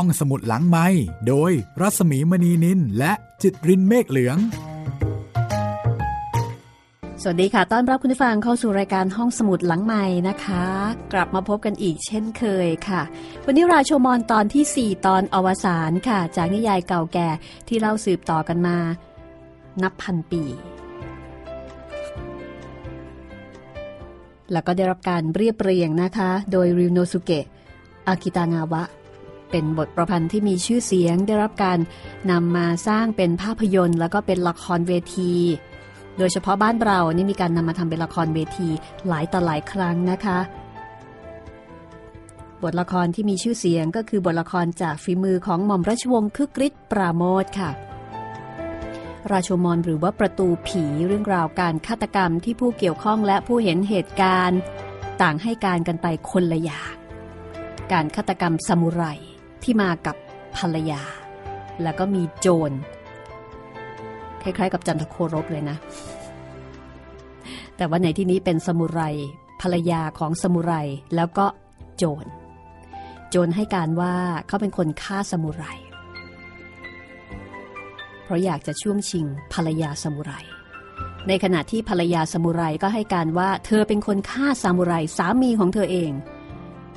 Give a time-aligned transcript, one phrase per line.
[0.00, 0.86] ห้องสมุดหลังไม้
[1.28, 4.38] โดยรัสมีมณีนินและจิตรินเมฆเหลือง
[7.22, 10.64] สวัสดีค่ะ ต้อนรับคุณผู้ฟังเข้าสู่รายการห้องสมุดหลังใหม่นะคะ
[11.12, 13.02] กลับมาพบกันอีกเช่นเคยค่ะ
[13.44, 17.28] วันนี้ราชมอนตอนที่ 4 ตอนอวสานค่ะ จากนิยายเก่าแก่
[17.68, 18.76] ที่เล่าสืบต่อกันมา
[19.82, 20.42] นับพันปี
[24.52, 27.44] แล้วก็ได้รับการเรียบเรียงนะคะ โดยริวโนสุเกะ
[28.08, 28.84] อากิตางาวะ
[29.56, 31.78] เป็นบทประพันธ์ที่มีชื่อเสียงได้รับการ
[32.30, 35.34] นำมาสร้างเป็นภาพยนตร์ แล้วก็เป็นละครเวที
[36.18, 38.68] โดยเฉพาะบ้านเรานี่มีการนำมาทำเป็นละครเวที
[39.08, 40.38] หลายต่อหลายครั้งนะคะ
[42.62, 47.70] บทละครที่มีชื่อเสียงก็คือบทละครจากฝีมือของหม่อมราชวงศ์คึกฤทธิ์ปราโมทค่ะ
[49.32, 54.60] ราชมอนหรือว่าประตูผีเรื่องราวการฆาตกรรมที่ผู้เกี่ยวข้องและผู้เห็นเหตุการณ์
[55.22, 56.96] ต่างให้การกันไปคนละอย่าง
[57.92, 59.04] การฆาตกรรมซามูไร
[59.66, 60.16] ที่มากับ
[60.56, 61.02] ภรรยา
[61.82, 62.70] แล้วก็มีโจร
[64.42, 65.76] คล้ายๆ กับจันทโครบเลยนะ
[67.76, 69.00] แต่ว่าในที่นี้เป็นซามูไร
[69.62, 70.72] ภรรยาของซามูไร
[71.16, 71.46] แล้วก็
[71.96, 72.24] โจร
[73.30, 74.14] โจรให้การว่า
[74.46, 75.64] เขาเป็นคนฆ่าซามูไร
[78.24, 80.32] เพราะอยากจะช่วงชิงภรรยาซามูไร
[81.28, 86.10] ในขณะที่ภรรยาซามูไรก็ให้การว่าเธอเป็นคนฆ่าซามูไรสามีของเธอเอง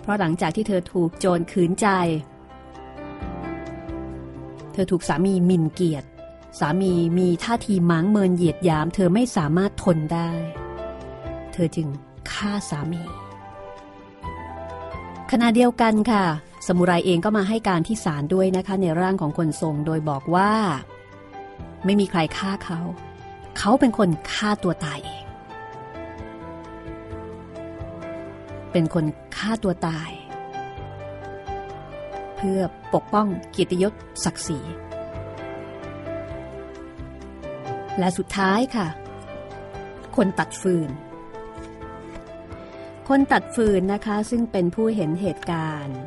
[0.02, 1.88] เพราะหลังจากที่เธอถูกโจรขืนใจ
[4.80, 6.08] ธอถูกสามีหมิ่นเกียรติ
[6.59, 10.30] สามีมีท่าทีม้างเมินเหยียดหยาม เธอไม่สามารถทนได้
[11.53, 11.88] เธอจึง
[12.31, 13.03] ฆ่าสามี
[15.31, 16.23] ขณะเดียวกันค่ะ
[16.67, 20.52] สมุไรเองก็มาให้การที่ศาลด้วยนะคะ ในร่างของคนทรงโดยบอกว่า
[21.86, 22.80] ไม่มีใครฆ่าเขา
[23.58, 25.25] เขาเป็นคนฆ่าตัวตายเอง
[28.71, 29.05] เป็นคน
[29.38, 30.09] ฆ่าตัวตาย
[32.41, 32.61] เพื่อ
[32.93, 33.93] ปกป้องเกียรติยศ
[34.25, 34.59] ศักดิ์ศรี
[37.99, 38.87] และสุดท้ายค่ะ
[40.15, 40.89] คนตัดฟืน
[43.09, 45.99] คนตัดฟืนนะคะซึ่งเป็นผู้เห็นเหตุการณ์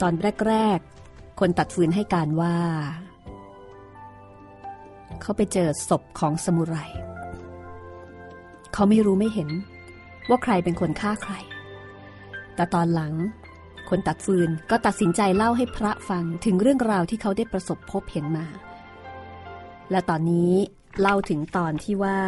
[0.00, 0.14] ตอน
[0.48, 0.78] แรก
[1.08, 2.56] ๆ คนตัดฟืนให้การว่า
[5.20, 6.76] เขาไปเจอศพของสมุไร
[8.72, 9.50] เขาไม่รู้ไม่เห็น
[10.28, 11.34] ว่าใครเป็นคนฆ่าใคร
[12.54, 13.14] แต่ตอนหลัง
[13.88, 18.46] คนตัดฟืนก็ตัดสินใจเล่าให้พระฟังถึงเรื่องราวที่เขาได้ประสบพบเห็นมา
[19.90, 20.52] และตอนนี้
[21.00, 22.20] เล่าถึงตอนที่ว่า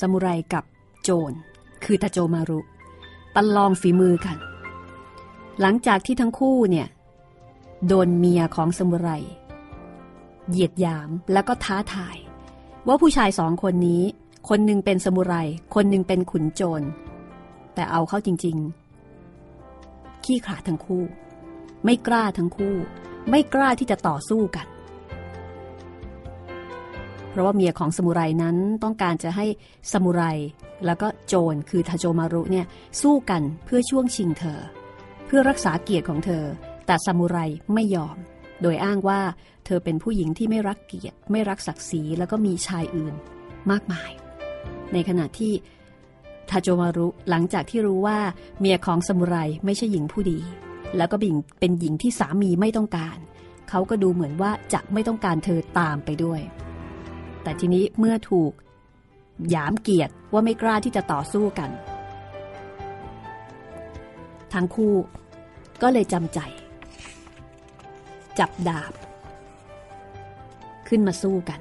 [0.00, 0.64] สมุไรกับ
[1.02, 1.32] โจร
[1.84, 2.60] คือทาโจมารุ
[3.34, 4.36] ปันลองฝีมือกัน
[5.60, 6.88] หลังจากที่ทั้งคู่เนี่ย
[7.86, 9.10] โดนเมียของสมุไร
[10.50, 12.16] เหยียดหยามแล้วก็ท้าทาย
[12.86, 14.02] ว่าผู้ชายสองคนนี้
[14.48, 15.34] คนหนึ่งเป็นสมุไร
[15.74, 16.82] คนหนึ่งเป็นขุนโจร
[17.74, 18.56] แต่เอาเข้าจริง
[19.40, 21.04] ๆ ขี้ขลาดทั้งคู่
[21.84, 22.74] ไม่กล้าทั้งคู่
[23.30, 24.66] ไม่กล้าที่จะต่อสู้กัน
[27.30, 29.46] เพราะว่าเมียของสมุไรนั้นต้องการจะให้
[29.92, 30.22] สมุไร
[30.86, 32.66] แล้วก็โจรคือทาโจมารุเนี่ย
[33.02, 34.60] สู้กันเพื่อช่วงชิงเธอ
[35.26, 36.44] เพื่อรักษาเกียรติของเธอ
[36.86, 37.38] แต่สมุไร
[37.74, 38.16] ไม่ยอม
[38.62, 39.20] โดยอ้างว่า
[39.64, 43.14] เธอเป็นผู้หญิงที่ไม่รักเกียรติ ไม่รักศักดิ์ศรีแล้วก็มีชายอื่น
[43.70, 44.10] มากมาย
[44.92, 45.52] ในขณะที่
[46.50, 48.18] ทาโจมารุหลังจากที่รู้ว่า
[48.58, 50.38] เมียของสมุไรไม่ใช่หญิงผู้ดี
[50.96, 51.16] แล้วก็
[51.60, 53.18] เป็นหญิงที่สามีไม่ต้องการ
[53.68, 56.40] เขาก็ดูเหมือนว่าจะไม่ต้องการเธอตามไปด้วย
[57.42, 58.52] แต่ทีนี้เมื่อถูก
[59.50, 61.70] หยามเกียรติว่าไม่กล้าที่จะต่อสู้กัน
[64.52, 64.94] ทั้งคู่
[65.82, 66.40] ก็เลยจำใจ
[68.38, 68.92] จับดาบ
[70.88, 71.60] ขึ้นมาสู้กัน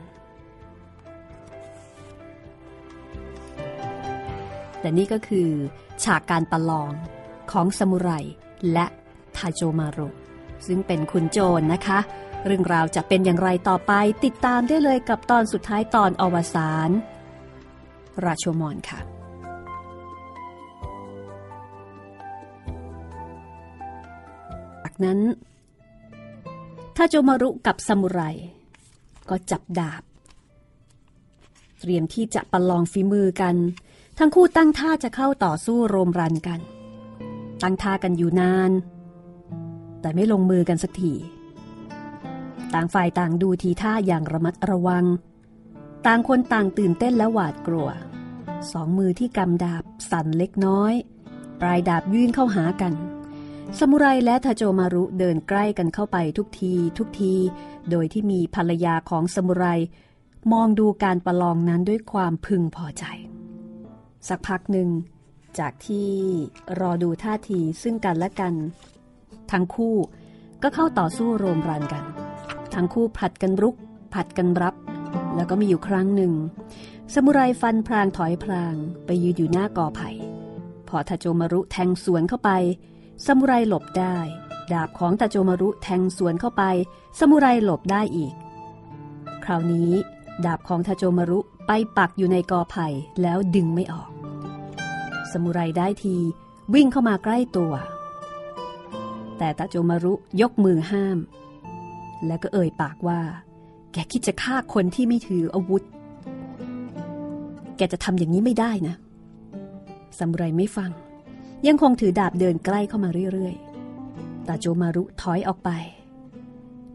[4.79, 5.49] แต่นี่ก็คือ
[6.03, 6.91] ฉากการประลอง
[7.51, 8.11] ของสมุไร
[8.73, 8.85] และ
[9.37, 10.09] ทาโจมารุ
[10.67, 11.99] ซึ่งเป็นขุนโจรนนะคะ
[12.45, 13.91] เรื่องราวจะเป็นอย่างไรต่อไป
[14.25, 16.89] ติดตามได้เลยกับตอนสุดท้ายตอนอวสาน
[18.25, 18.99] ราชมอนค่ะ
[24.83, 25.19] จากนั้น
[26.95, 28.19] ทาโจมารุกับซามูไร
[29.29, 30.03] ก็จับดาบ
[31.79, 33.55] เตรียมที่จะประลองฝีมือกัน
[34.17, 36.59] ทั้งคู่ตั้งท่าจะเข้าต่อสู้โรมรันกัน
[37.63, 38.71] ตั้งท่ากันอยู่นาน
[40.01, 41.13] แต่ไม่ลงมือกันสักที
[42.73, 45.05] ต่างฝ่ายต่างดูทีท่าอย่างระมัดระวัง
[46.05, 47.89] ต่างคนต่างตื่นเต้นและหวาดกลัว
[48.71, 50.93] สองมือที่กำดาบสั่นเล็กน้อย
[51.61, 52.93] ปลายดาบยื่นเข้าหากัน
[53.79, 57.33] สมุไรและทาโจมารุเดินใกล้กันเข้าไปทุกทีทุกที
[57.89, 59.65] โดยที่มีภรรยาของสมุไร
[60.53, 63.03] มองดูการประลองนั้นด้วยความพึงพอใจ
[64.27, 64.89] สักพักหนึ่ง
[65.59, 66.09] จากที่
[66.79, 68.53] รอดูท่าทีซึ่งกันและกัน
[69.51, 69.95] ทั้งคู่
[70.63, 72.03] ก็เข้าต่อสู้โรมรันกัน
[72.73, 73.75] ทั้งคู่ผัดกันรุก
[74.13, 74.75] ผัดกันรับ
[75.35, 76.33] แล้วก็มีอยู่ครั้งหนึ่ง
[77.13, 78.75] สมุไรฟันพรางถอยพราง
[79.05, 80.09] ไปยืนอยู่หน้ากอไผ่
[80.87, 82.51] พอทาโจมารุแทงสวนเข้าไป
[83.27, 84.17] สมุไรหลบได้
[84.73, 86.63] ดาบของตาโจมารุแทงสวนเข้าไป
[87.19, 88.33] สมุไรหลบได้อีก
[89.43, 89.91] คราวนี้
[90.45, 92.87] ดาบของทาโจมารุไปปักอยู่ในกอไผ่
[93.21, 94.09] แล้วดึงไม่ออก
[95.31, 96.15] สมุไรได้ที
[96.73, 97.73] วิ่งเข้ามาใกล้ตัว
[99.37, 101.17] แต่ตาโจมารุยกมือห้าม
[102.27, 103.21] แล้วก็เอ่ยปากว่า
[103.93, 105.83] แกคิดจะฆ่าคนที่ไม่ถืออาวุธ
[107.77, 108.95] แกจะทำอย่างนี้ไม่ได้นะ
[110.17, 110.91] สมุไรไม่ฟัง
[111.67, 115.69] ยังคงถือดาบเดินใกล้เข้ามาเรื่อยๆตาโจมารุถอยออกไป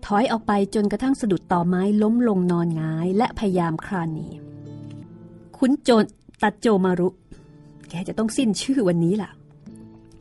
[0.06, 4.28] ถอยออกไปจนกระทั่งสะดุดต่อไม้ล้มลงนอนงายและพยายามคลานหนี
[5.58, 6.04] คุณโจน
[6.42, 7.08] ตาโจมารุ
[7.88, 9.30] แกจะต้องสิ้นชื่อวันนี้ล่ะ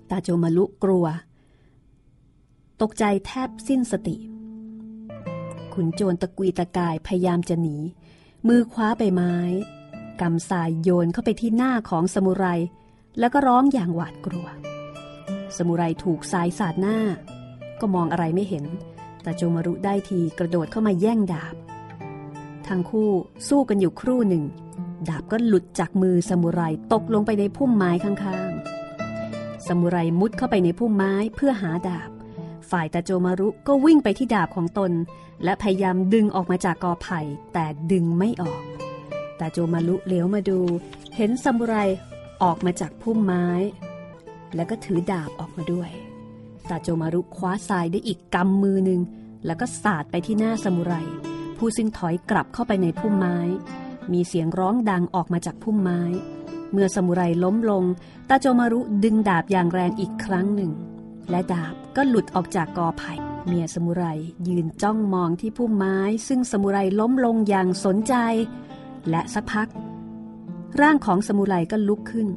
[0.09, 1.05] ตาโจมารุกลัว
[2.81, 4.15] ตกใจแทบสิ้นสติ
[5.73, 7.77] ขุนโจรตะกุยตะกายพยายามจะหนี
[8.47, 9.35] มือคว้าใบไม้
[10.21, 12.45] กำสายโยนเข้าไปที่หน้าของสมุไร
[13.19, 14.47] แล้วก็ร้องอย่างหวาดกลัว
[15.57, 16.97] สมุไรถูกสายสาดหน้า
[17.79, 18.65] ก็มองอะไรไม่เห็น
[19.23, 21.55] แต่โจมารุได้ทีกระโดดเข้ามาแย่งดาบ
[22.67, 23.09] ทั้งคู่
[23.47, 24.43] สู้กันอยู่ครู่หนึ่ง
[25.09, 26.61] ดาบก็หลุดจากมือสมุไร
[26.93, 32.09] ตกลงไปในพุ่มไม้ข้างๆ สมุไรมุดเข้าไปในพุ่มไม้เพื่อหาดาบ
[32.71, 34.91] ฝ่ายตาโจมารุก็วิ่งไปที่ดาบของตน
[35.43, 37.19] และพยายามดึงออกมาจากกอไผ่
[37.53, 38.61] แต่ดึงไม่ออก
[39.39, 40.59] ตาโจมารุเลี้ยวมาดู
[41.15, 41.75] เห็นซามูไร
[42.43, 43.47] ออกมาจากพุ่มไม้
[44.55, 45.89] แล้วก็ถือดาบออกมาด้วย
[46.69, 49.01] ตาโจมารุคว้าทรายได้อีกกำมือหนึ่ง
[49.45, 50.93] แล้วก็สาดไปที่หน้าซามูไร
[51.57, 53.37] ผู้ซึ่งถอยกลับเข้าไปในพุ่มไม้
[54.13, 56.01] มีเสียงร้องดังออกมาจากพุ่มไม้
[56.71, 57.83] เมื่อซามูไรล้มลง
[58.29, 60.71] ตาโจมารุดึงดาบอย่างแรงอีกครั้งหนึ่ง
[61.29, 63.13] และดาบก็หลุดออกจากกอไผ่
[63.45, 64.03] เมียสมุไร
[64.47, 65.97] ยืนจ้องมองที่พุ่มไม้
[66.27, 68.15] ซึ่งสมุไรล้มลงอย่างสนใจ
[69.09, 69.67] และสักพัก
[70.81, 72.27] ร่างของสมุไรก็ลุกขึ้น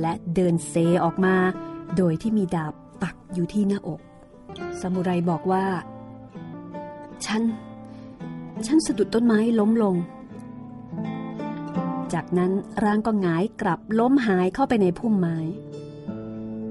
[0.00, 0.74] และเดินเซ
[1.04, 1.36] ออกมา
[1.96, 2.72] โดยที่มีดาบ
[3.02, 4.00] ปักอยู่ที่หน้าอก
[4.80, 5.64] สมุไรบอกว่า
[7.26, 7.42] ฉัน
[8.66, 9.96] ฉันสะดุดต้นไม้ล้มลง
[12.12, 12.52] จากนั้น
[12.84, 15.38] ร่างก็หงายกลับล้มหายเข้าไปในพุ่มไม้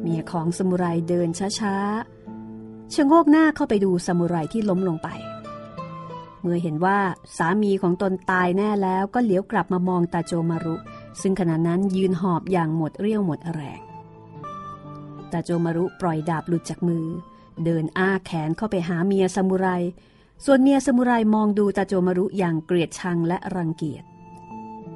[0.02, 5.10] เมียของสมุไรเดินช้าๆชะโงกหน้าเข้าไปดูสมุไรที่ล้มลงไป
[6.42, 7.00] เมื่อเห็นว่า
[7.38, 10.76] สามีของตนตายแน่แล้วก็เหลียวกลับมามองตาโจมารุ
[11.22, 13.82] ซึ่งขณะนั้นยืนหอบอย่างหมดเรี่ยวหมดแรง
[15.32, 17.06] ตาโจมารุปล่อยดาบหลุดจากมือ
[17.66, 19.68] เดินอ้าแขนเข้าไปหาเมียสมุไร
[20.46, 24.04] ส่วนเมียสมุไรมองดูตาโจมารุอย่างเกลียดชังและรังเกียจ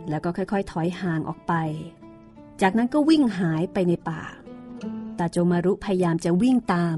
[0.09, 1.53] แล้วก็ค่อยๆ ถอยห่างออกไป
[2.61, 4.23] จากนั้นก็วิ่งหายไปในป่า
[5.19, 6.97] ตาโจมารุพยายามจะวิ่งตาม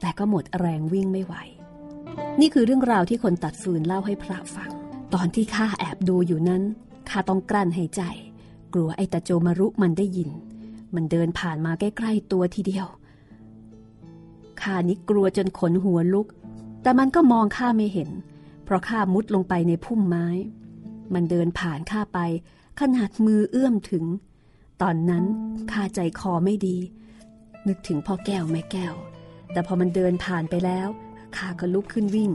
[0.00, 1.34] แต่ก็หมดแรงวิ่งไม่ไหว
[2.40, 4.70] นี่คือเรื่องราวที่คนตัดฟืนเล่าให้พระฟัง
[5.14, 6.62] ตอนที่ข้าแอบดูอยู่นั้น
[7.08, 8.02] ข้าต้องกลั้นหายใจ
[8.74, 10.30] กลัวไอ้ตาโจมารุมันได้ยิน
[10.94, 12.86] มันเดินผ่านมาใกล้ๆตัวทีเดียว
[14.62, 16.26] ข้านี่กลัวจนขนหัวลุก
[16.82, 18.10] แต่มันก็มองข้าไม่เห็น
[18.64, 20.26] เพราะข้ามุดลงไปในพุ่มไม้
[21.14, 22.18] มันเดินผ่านข้าไป
[22.80, 24.04] ขนาดมือเอื้อมถึง
[24.82, 25.24] ตอนนั้น
[25.72, 26.76] ข้าใจคอไม่ดี
[27.68, 28.94] นึกถึงพ่อแก้วแม่แก้ว
[29.52, 30.88] แต่พอมันเดินผ่านไปแล้ว
[31.36, 32.30] ข้าก็ลุกขึ้นวิ่ง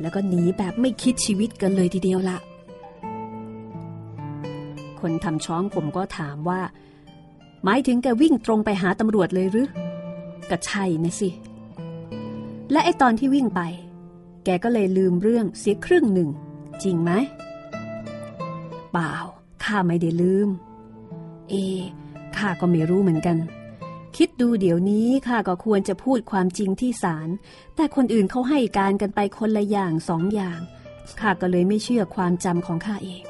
[0.00, 2.38] แล้วก็หนีแบบไม่คิดชีวิตกันเลยทีเดียวละ
[5.00, 6.60] คนทำช้องผมก็ถามว่า
[7.64, 9.68] หมายถึงแกวิ่งตรงไปหาตำรวจเลยหรือ
[10.50, 11.28] ก็ใช่นะสิ
[12.70, 13.60] และไอตอนที่วิ่งไป
[14.44, 16.28] แกก็เลยลืมเรื่องเสียครึ่งหนึ่ง
[16.82, 17.10] จริงไหม
[18.92, 19.12] เปล่า
[19.64, 20.48] ข้าไม่ได้ลืม
[21.50, 21.54] เอ
[22.36, 23.36] ข้าก็ไม่รู้เหมือนกัน
[24.16, 27.28] คิดดูเดี๋ยวนี้ข้าก็ควรจะพูดความจริงที่ศาล
[27.76, 30.60] แต่คนอื่นเขาให้การกันไปคนละอย่างสองอย่าง
[31.20, 33.22] ข้าก็เลยไม่เชื่อความจำของข้าเอง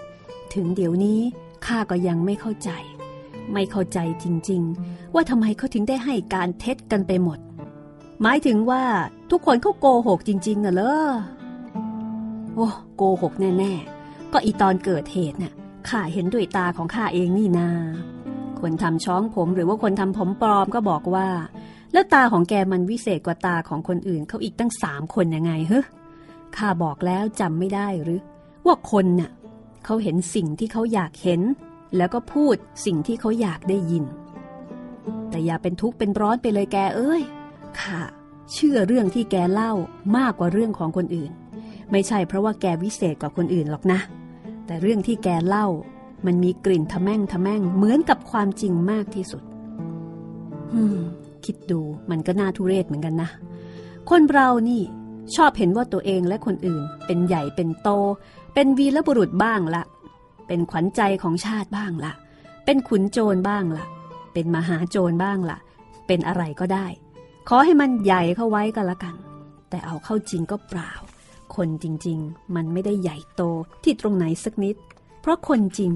[0.54, 1.20] ถึงเดี๋ยวนี้
[1.66, 2.70] ข้าก็ยังไม่เข้าใจ
[3.52, 7.38] ไม่เข้าใจจริง ๆ ว่าทำไมเขาถึงได้ให้การเท็จกันไปหมด
[8.22, 8.84] หมายถึงว่า
[9.30, 11.12] ทุกคนเขาโกหกจริงๆน่ะเลอ
[12.54, 13.72] โอ้โกหกแน่
[14.02, 15.52] ๆ ก็อีตอนเกิดเหตุน่ะ
[15.88, 17.68] ข้าเห็นด้วยตาของข้าเองนี่นา
[18.64, 21.28] คนทำช้องผม หรือว่าคนทำผมปลอมก็บอกว่า
[21.92, 25.80] แล้วตาของแกมันวิเศษกว่าตาของคนอื่นเขาอีกตั้งสามคนยังไงเฮ้
[26.56, 28.20] ข้าบอกแล้วจำไม่ได้หรือ
[28.66, 29.30] ว่าคนน่ะ
[29.84, 31.40] เขาเห็นสิ่งที่เขาอยากเห็น
[31.96, 32.56] แล้วก็พูด
[32.86, 34.04] สิ่งที่เขาอยากได้ยิน
[35.30, 37.22] แต่อย่าเป็นทุกข์เป็นร้อนไปเลยแกเอ้ย
[37.80, 38.00] ข้า
[38.52, 39.72] เชื่อเรื่องที่แกเล่า
[40.16, 41.30] มากกว่าเรื่องของคนอื่น
[41.90, 44.00] ไม่ใช่เพราะว่าแกวิเศษกว่าคนอื่นหรอกนะ
[44.66, 45.66] แต่เรื่องที่แกเล่า
[46.26, 49.42] มันมีกลิ่นทะแม่งทะแม่งเหมือนกับความจริงมากที่สุด
[51.44, 53.30] คิดดูมันก็น่าทุเรศเหมือนกันนะ
[54.10, 54.82] คนเรานี่
[55.36, 57.88] ชอบเห็นว่าตัวเองและคนอื่น เป็นใหญ่เป็นโต
[58.54, 59.82] เป็นวีรบุรุษบ้างละ
[60.46, 62.12] เป็นขวัญใจของชาติบ้างละ
[62.64, 63.84] เป็นขุนโจรบ้างละ
[64.32, 65.58] เป็นมหาโจรบ้างละ
[66.06, 66.86] เป็นอะไรก็ได้
[67.48, 69.14] ขอให้มันใหญ่เข้าไว้ก็แล้วกัน
[69.68, 70.92] แต่เอาเข้าจริงก็เปล่า
[71.56, 73.42] คนจริง ๆ มันไม่ได้ใหญ่โต
[73.82, 74.76] ที่ตรงไหนสักนิด
[75.24, 75.92] เพราะคนจริง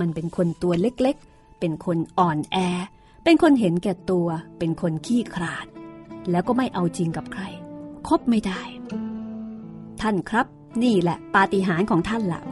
[0.00, 2.56] มันเป็นคนตัวเล็กๆ เป็นคนอ่อนแอ
[3.24, 5.66] เป็นคนเห็นแก่ตัว เป็นคนขี้ขลาด
[6.30, 7.42] แล้วก็ไม่เอาจริงกับใคร
[8.08, 8.60] คบไม่ได้
[10.00, 10.46] ท่านครับ
[10.82, 12.42] นี่แหละปาฏิหาริย์ของท่านละ่ะ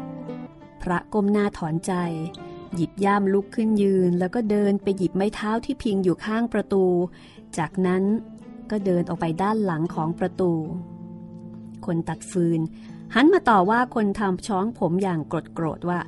[0.82, 1.92] พระก้มหน้าถอนใจ
[2.74, 6.84] หยิบย่ามลุกขึ้นยืน แล้วก็เดินไปหยิบไม้เท้าที่พิงอยู่ข้างประตู
[7.58, 8.02] จากนั้น
[8.70, 10.52] ก็เดินออกไปด้านหลังของประตู
[11.86, 12.60] คนตัดฟืน
[13.14, 16.00] หันมาต่อว่าคนทำช้องผมอย่างโกรธโกรธว่า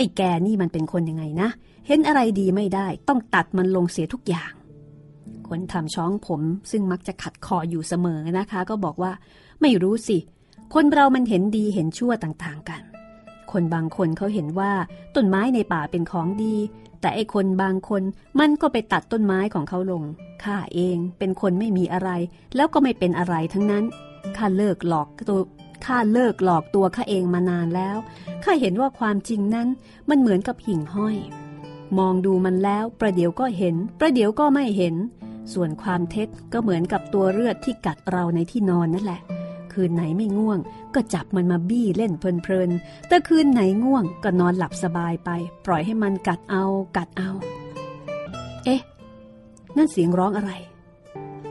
[0.00, 1.48] อ้แกนี่มันเป็นคนยังไงนะ
[1.86, 4.52] เห็นอะไรดีไม่ได้ ต้องตัดมันลงเสียทุกอย่าง
[5.48, 6.40] คนทำช้องผม
[6.70, 9.12] ซึ่งมักจะขัดคออยู่เสมอนะคะ ก็บอกว่า
[9.60, 10.18] ไม่รู้สิ
[10.74, 12.82] คนเรามันเห็นดีเห็นชั่วต่างๆกัน
[13.52, 14.72] คนบางคนเขาเห็นว่า
[15.14, 16.54] ต้นไม้ในป่าเป็นของดี
[17.00, 18.02] แต่ไอ้คนบางคน
[18.40, 20.02] มันก็ไปตัดต้นไม้ของเขาลง
[20.44, 22.10] ข้าเองเป็นคนไม่มีอะไร
[22.56, 23.84] แล้วก็ไม่เป็นอะไรทั้งนั้น
[24.36, 25.40] ข้าเลิกหลอกตัว
[25.86, 27.96] ข้าเลิกหลอกตัวข้าเองมานานแล้ว
[28.44, 29.68] ข้าเห็นว่าความจริงนั้น
[30.08, 31.16] มันเหมือนกับหิ่งห้อย
[31.98, 34.94] มองดูมันแล้วประเดี๋ยวก็เห็น ประเดี๋ยวก็ไม่เห็น
[35.52, 39.20] ส่วนความเท็จก็เหมือนกับตัวเลือดที่กัดเราในที่นอนนั่นแหละ
[39.72, 40.58] คืนไหนไม่ง่วง
[40.94, 45.30] ก็จับมันมาบี้เล่นเพลินๆ แต่คืนไหนง่วงก็นอนหลับสบายไป
[45.66, 46.64] ปล่อยให้มันกัดเอา
[46.96, 47.30] กัดเอา
[48.64, 48.80] เอ๊ะ
[49.76, 50.52] นั่นเสียงร้องอะไร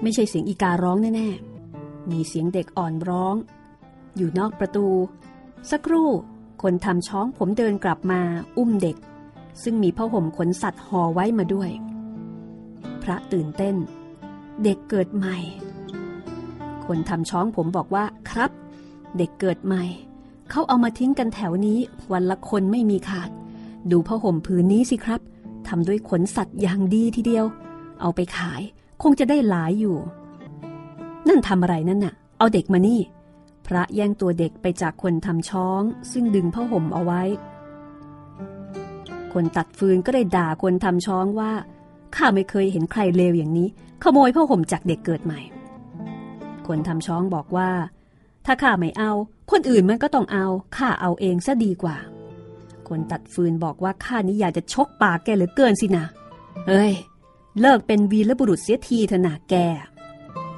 [0.02, 3.36] ไม่ใช่เสียงอีการ้องแน่ๆมีเสียงเด็กอ่อนร้อง
[4.20, 4.88] อยู่นอกประตู
[5.72, 6.10] สักครู่
[6.62, 8.22] คนทำช้องผมเดินกลับมา
[8.58, 8.98] อุ้มเด็ก
[9.64, 11.70] ซึ่งมีผ้าห่มขนสัตว์ห่อไว้มาด้วย
[13.04, 13.76] พระตื่นเต้น
[14.64, 15.38] เด็กเกิดใหม่
[16.86, 18.52] คนทำช้องผมบอกว่าครับ
[19.18, 19.84] เด็กเกิดใหม่
[20.50, 21.80] เขาเอามาทิ้งกันแถวนี้
[22.12, 23.30] วันละคนไม่มีขาด
[23.92, 25.22] ดูผ้าห่มผืนนี้สิครับ
[25.68, 27.46] ทำด้วยขนสัตว์อย่างดีทีเดียว
[28.02, 28.62] เอาไปขาย
[29.02, 29.98] คงจะได้หลายอยู่
[31.28, 33.00] นั่นทำอะไรนั่นน่ะ เอาเด็กมานี่
[33.70, 37.22] พระแย่งตัวเด็กไปจากคนทำช้อง ซึ่งดึงผ้าห่มเอาไว้
[39.34, 41.52] คนตัดฟืนก็ได้ด่าคนทำช้องว่า
[42.16, 43.68] ข้าไม่เคยเห็นใครเลวอย่างนี้
[44.04, 45.40] ขโมยผ้าห่มจากเด็กเกิดใหม่
[46.68, 47.70] คนทำช้องบอกว่า
[48.46, 49.12] ถ้าข้าไม่เอา
[49.52, 50.46] คนอื่นมันก็ต้องเอา
[50.78, 51.98] ข้าเอาเองซะดีกว่า
[52.88, 56.06] คนตัดฟืนบอกว่าข้านี้อยากจะชกปากแกเหลือเกินสินะ
[56.68, 56.94] เอ้ย
[57.62, 59.56] เลิกเป็นวีรบุรุษเสียทีเถอะนะแก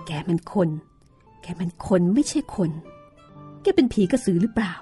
[0.07, 0.69] แกเป็นคน
[1.41, 2.69] แกเป็นคนไม่ใช่คน
[3.63, 4.73] แกเป็นผีกระสือหรือเปล่า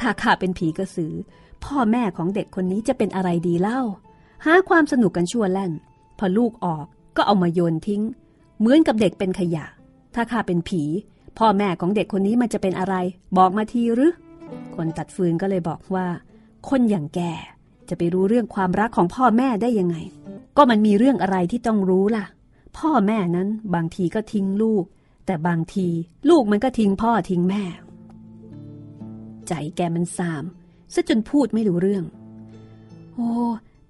[0.00, 1.12] ถ้าข้าเป็นผีกระสือ
[1.64, 3.80] พ่อแม่ของเด็กคนนี้จะเป็นอะไรดีเล่า
[4.44, 5.72] หาความสนุกกันชั่วแล่น
[6.18, 6.86] พอลูกออก
[7.16, 8.02] ก็เอามาโยนทิ้ง
[8.58, 9.64] เหมือนกับเด็กเป็นขยะ
[10.14, 10.82] ถ้าข้าเป็นผี
[11.38, 12.94] พ่อแม่ของเด็กคนนี้มันจะเป็นอะไร
[13.36, 14.12] บอกมาทีหรือ
[14.74, 16.06] คนตัดฟืนก็เลยบอกว่า
[16.68, 17.20] คนอย่างแก
[17.88, 19.96] จะไปรู้เรื่องความรักของพ่อแม่ได้ยังไง
[20.56, 22.24] ก็มันมีเรื่องอะไรที่ต้องรู้ล่ะ
[22.78, 24.84] พ่อแม่นั้นบางทีก็ทิ้งลูก
[25.30, 25.88] แต่บางที
[26.28, 27.62] ลูกมันก็ทิ้งพ่อทิ้งแม่
[29.48, 30.44] ใจแกมันสาม
[30.94, 32.04] ซะจนพูดไม่รู้เรื่อง
[33.14, 33.30] โอ้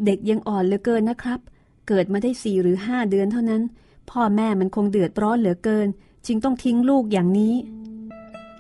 [0.05, 1.41] เด็กยังอ่อนเหลือเกินนะครับ
[1.89, 3.63] เกิดมาได้สี่หรือห้าเดือนเท่านั้น
[4.11, 5.89] พ่อแม่มันคงเดือดร้อนเหลือเกิน
[6.27, 7.55] จึงต้องทิ้งลูกอย่างนี้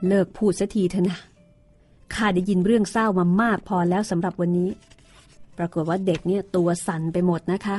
[0.06, 1.18] เลิกพูดสักทีเถอะนะ
[2.14, 4.70] ข้าได้ยินเรื่องเศร้ามามากพอแล้วสำหรับวันนี้
[5.58, 7.78] ปรากฏว่าเด็กเนี่ยตัวสั่นไปหมดนะคะ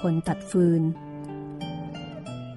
[0.00, 0.82] คนตัดฟืน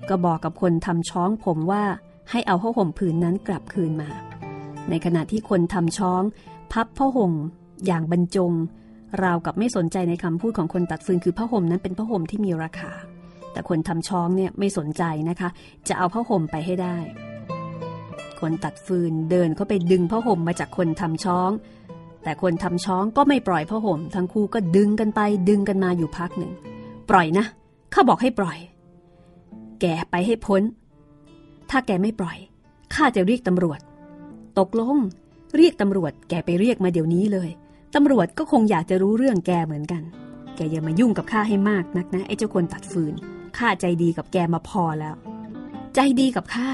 [0.10, 1.84] ก็บอกกับคนทำช้องผมว่า
[2.32, 4.10] ให้เอาผ้าห่มผืนนั้นกลับคืนมา
[4.90, 6.22] ในขณะที่คนทำช้อง
[6.72, 7.34] พับผ้าห่ม
[7.86, 8.52] อย่างบรรจง
[9.24, 12.92] ราวกับไม่สนใจในคำพูดของคนตัดฟืนคือผ้าห่มนั้นเป็นผ้าห่มที่มีราคา
[13.52, 15.50] แต่คนทำช้องเนี่ยไม่สนใจนะคะ
[15.88, 16.98] จะเอาผ้าห่มไปให้ได้
[18.40, 21.50] คนตัดฟืนเดินเข้าไปดึงผ้าห่มมาจากคนทำช้อง
[22.24, 26.52] แต่คนทำช้องก็ไม่ปล่อยผ้าห่ม ทั้งคู่ก็ดึงกันไปดึงกันมาอยู่พักหนึ่ง
[27.10, 27.46] ปล่อยนะ
[27.94, 28.58] ข้าบอกให้ปล่อย
[29.82, 30.62] แกไปให้พ้น
[31.70, 32.38] ถ้าแกไม่ปล่อย
[32.94, 33.80] ข้าจะเรียกตำรวจ
[34.60, 34.98] ตกลง
[35.58, 37.50] เรียกตำรวจ แกไปเรียกมาเดี๋ยวนี้เลย
[37.96, 40.04] ตำรวจก็คงอยากจะรู้เรื่องแกเหมือนกัน
[40.56, 43.14] แกอย่ามายุ่งกับข้าให้มากนักนะ ไอ้เจ้าคนตัดฟืน
[43.58, 45.16] ข้าใจดีกับแกมาพอแล้ว
[45.96, 46.70] ใจดีกับข้า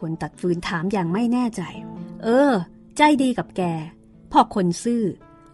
[0.00, 1.62] คนตัดฟืนถามอย่างไม่แน่ใจ
[2.22, 2.52] เออ
[2.96, 3.62] ใจดีกับแก
[4.32, 5.02] พ่อคนซื่อ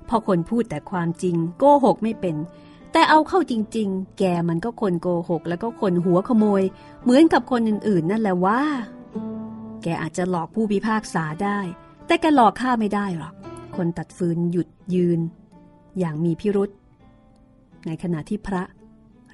[0.08, 2.36] พ่อคนพูดแต่ความจริง โกหกไม่เป็น
[2.92, 6.62] แต่เอาเข้าจริง ๆ แกมันก็คนโกหก แล้วก็คนหัวขโมย
[7.02, 8.60] เหมือนกับคนอื่น ๆ นั่นแหละว่า
[9.82, 11.58] แกอาจจะหลอกผู้พิพากษาได้
[12.06, 13.34] แต่แกหลอกข้าไม่ได้หรอก
[13.76, 15.20] คนตัดฟืนหยุดยืน
[15.98, 16.70] อย่างมีพิรุษ
[17.86, 18.62] ในขณะที่พระ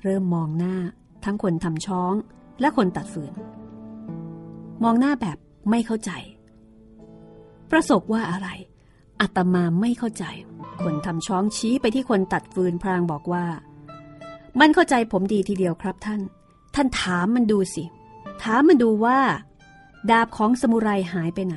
[0.02, 0.76] เริ่มมองหน้า
[1.24, 2.14] ทั้งคนทำช้อง
[2.60, 3.32] และคนตัดฟืน
[4.84, 5.38] มองหน้าแบบ
[5.70, 6.10] ไม่เข้าใจ
[7.70, 8.48] ประสบว่าอะไร
[9.20, 10.24] อาตมาไม่เข้าใจ
[10.82, 13.46] คนทำช้องชี้ไปที่คนตัดฟืนพรางบอกว่า
[14.60, 16.20] มันเข้าใจผมดีทีเดียวครับท่าน
[16.74, 17.84] ท่านถามมันดูสิ
[18.42, 19.18] ถามมันดูว่า
[20.10, 21.56] ดาบของสมุไรหายไปไหน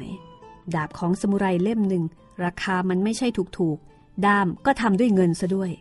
[0.76, 2.04] ดาบของสมุไรเล่มหนึ่ง
[2.44, 3.28] ราคามันไม่ใช่
[3.58, 5.72] ถูกๆ ด้ามก็ทำด้วยเงินซะด้วย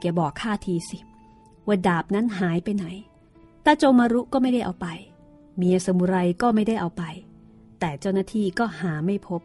[0.00, 0.98] แกบอกข้าทีสิ
[1.66, 2.86] ว่าดาบนั้นหายไปไหน
[3.64, 4.86] ตาโจมารุก็ไม่ได้เอาไป
[5.56, 7.02] เมียสมุไรก็ไม่ได้เอาไป
[7.80, 9.40] แต่เจ้าหน้าที่ก็หาไม่พบ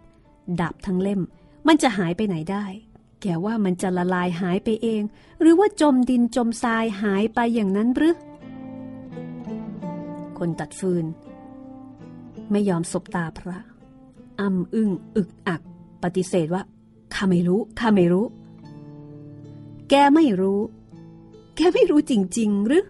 [0.59, 1.21] ดาบทั้งเล่ม
[1.67, 2.65] มันจะหายไปไหนได้
[3.21, 5.01] แกว่ามันจะละลายหายไปเอง
[5.41, 8.15] หรือว่าจมดินจมทรายหายไปอย่างนั้นหรือ
[10.37, 11.05] คนตัดฟืน
[12.51, 13.57] ไม่ยอมสบตาพระ
[14.39, 15.61] อ้ำอึ้งอึกอัก
[16.03, 16.63] ปฏิเสธว่า
[17.13, 18.25] ข้าไม่รู้ข้าไม่รู้
[19.89, 20.59] แกไม่รู้
[21.55, 22.85] แกไม่รู้จริง ๆ หรือ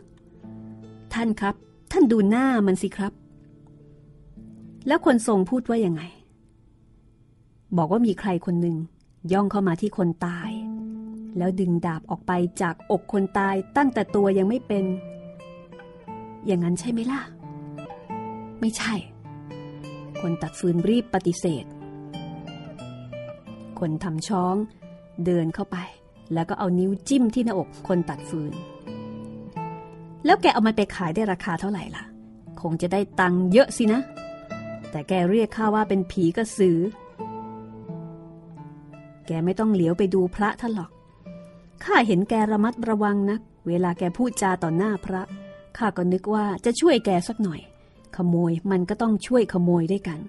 [1.14, 1.56] ท่านครับ
[1.92, 3.14] ท่านดูหน้ามันสิครับ
[4.88, 6.02] แล้วคนทรงพูดว่ายังไง
[7.78, 8.78] บอกว่ามีใครคนหนึ่ง
[9.32, 10.52] ย่องเข้ามาที่คนตาย
[11.38, 12.32] แล้วดึงดาบออกไป
[12.62, 14.86] จากอกคนตายตั้งแต่ตัวยังไม่เป็น
[16.46, 17.22] อย่างนั้นใช่ไหมล่ะ
[18.60, 18.94] ไม่ใช่
[20.22, 21.66] คนตัดฟืนรีบปฏิเสธ
[23.80, 24.56] คนทำช้อง
[25.26, 25.78] เดินเข้าไป
[26.34, 28.54] แล้วก็เอานิ้วจิ้มที่หน้าอกคนตัดฟืน
[30.26, 32.04] แล้วแกเอามันไปขายได้ราคาเท่าไหร่ล่ะ
[32.62, 34.02] คงจะได้ตังค์เยอะสินะ
[34.92, 36.78] แต่แกเรียกข้าว่าเป็นผีกระสือ
[39.28, 40.92] แกไม่ต้องเหลียวไปดูพระท่านหรอก
[41.84, 45.22] ข้าเห็นแกระมัดระวังนัก เวลาแกพูดจาต่อหน้าพระ
[45.78, 47.62] ข้าก็นึกว่าจะช่วยแกสักหน่อย
[48.16, 50.20] ขโมยมันก็ต้องช่วยขโมยด้วยกัน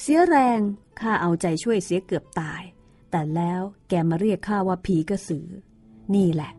[0.00, 0.60] เสียแรง
[1.00, 2.62] ข้าเอาใจช่วยเสียเกือบตาย
[3.10, 5.46] แต่แล้วแกมาเรียกข้าว่าผีกระสือ
[6.14, 6.52] นี่แหละ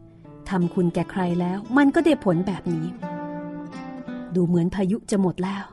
[0.49, 2.87] ทำคุณแกใครแล้ว มันก็ได้ผลแบบนี้
[4.35, 5.65] ดูเหมือนพายุจะหมดแล้ว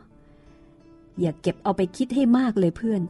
[1.20, 3.02] อย่าเก็บเอาไปคิดให้มากเลยเพื่อน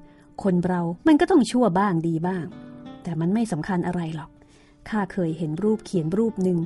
[0.43, 2.45] คนเรามันก็ต้องชั่วบ้างดีบ้าง
[3.03, 4.31] แต่มันไม่สำคัญอะไรหรอก
[4.88, 6.59] ข้าเคยเห็นรูปเขียนรูปหนึ่ง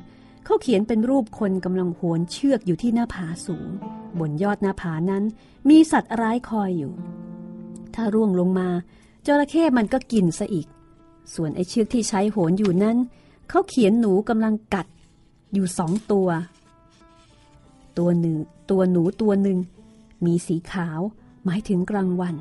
[0.45, 3.67] เขาเขียนเป็นรูปคนกำลังโหนเชือกอยู่ที่หน้าผาสูง
[4.19, 5.23] บนยอดหน้าผานั้น
[5.69, 6.93] มีสัตว์ร้ายคอยอยู่
[7.95, 8.69] ถ้าร่วงลงมา
[9.25, 10.67] จระเข้มันก็กินซะอีก
[11.33, 12.97] ส่วนไอ้เชือกที่ใช้โหนอยู่นั้น
[13.49, 14.87] เขาเขียนหนูกำลังกัด
[15.53, 16.27] อยู่สองตัว
[17.97, 18.37] ตัวหนึ่ง
[18.71, 19.57] ตัวหนูตัวหนึ่ง
[20.25, 20.99] มีสีขาว
[21.45, 22.35] หมายถึงกลางวัน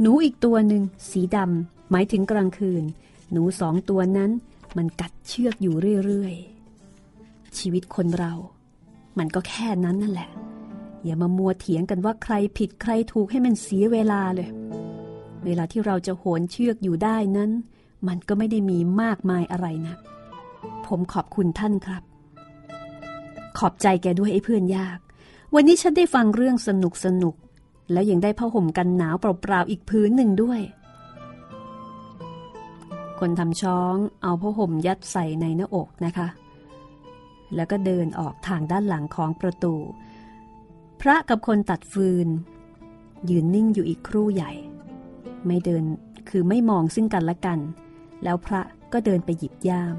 [0.00, 2.82] หนูอีกตัวหนึ่ง สีดำหมายถึงกลางคืน
[3.32, 4.30] หนูสองตัวนั้น
[4.76, 5.74] มันกัดเชือกอยู่
[6.06, 8.32] เรื่อยๆ ชีวิตคนเรา
[9.18, 10.30] มันก็แค่นั้นนั่นแหละ
[11.04, 14.48] อย่ามามัวเถียงกันว่าใครผิดใครถูกให้มันเสียเวลาเลย
[15.44, 17.50] เวลาที่เราจะโหนเชือกอยู่ได้นั้น
[18.08, 19.96] มันก็ไม่ได้มีมากมายอะไรนะ
[20.86, 22.02] ผมขอบคุณท่านครับ
[23.58, 24.98] ขอบใจแกด้วยไอ้เพื่อนยาก
[25.54, 27.34] วันนี้ฉันได้ฟังเรื่องสนุกสนุก
[27.92, 30.60] แล้วยังได้ผ้าห่มกันหนาวเปล่าๆอีกพื้นหนึ่งด้วย
[33.20, 36.28] คนทำช้องเอาผ้าห่มยัดใส่ในหน้าอกนะคะ
[37.54, 39.74] แล้วก็เดินออกทางด้านหลังของประตู
[41.00, 42.28] พระกับคนตัดฟืน
[43.30, 44.52] ยืนนิ่งอยู่อีกครู่ใหญ่
[45.46, 45.84] ไม่เดิน
[46.28, 47.58] คือไม่มองซึ่งกันและกัน
[48.24, 48.60] แล้วพระ
[48.92, 49.96] ก็เดินไปหยิบย่าม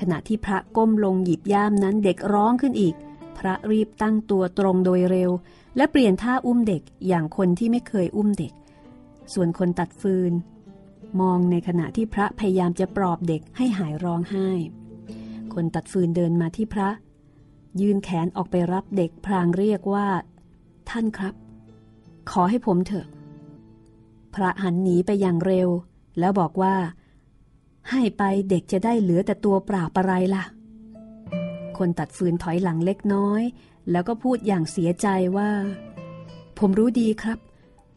[0.00, 2.94] ขณะที่พระก้มลงหยิบย่ามนั้นเด็กร้องขึ้นอีก
[3.38, 5.30] พระรีบตั้งตัวตรงโดยเร็ว
[5.76, 8.52] และเปลี่ยนท่าอุ้มเด็กอย่างคนที่ไม่เคยอุ้มเด็ก
[9.34, 10.32] ส่วนคนตัดฟืน
[11.20, 14.48] มองในขณะที่พระพยายามจะปลอบเด็กให้หายร้องไห้
[15.54, 16.88] คนตัดฟืนเดินมาที่พระ
[17.80, 20.08] ยืนแขนออกไปรับเด็กพลางเรียกว่า
[20.90, 21.34] ท่านครับ
[22.30, 23.06] ขอให้ผมเถอะ
[24.34, 25.68] พระหันหนีไปอย่างเร็ว
[26.18, 26.74] แล้วบอกว่า
[27.90, 30.44] ให้ไปเด็กจะได้เหลือแต่ตัวเปล่าประไรล่ะ
[31.78, 33.42] คนตัดฟืนถอยหลังเล็กน้อย
[33.90, 35.50] แล้วก็พูดอย่างเสียใจว่า
[36.58, 37.38] ผมรู้ดีครับ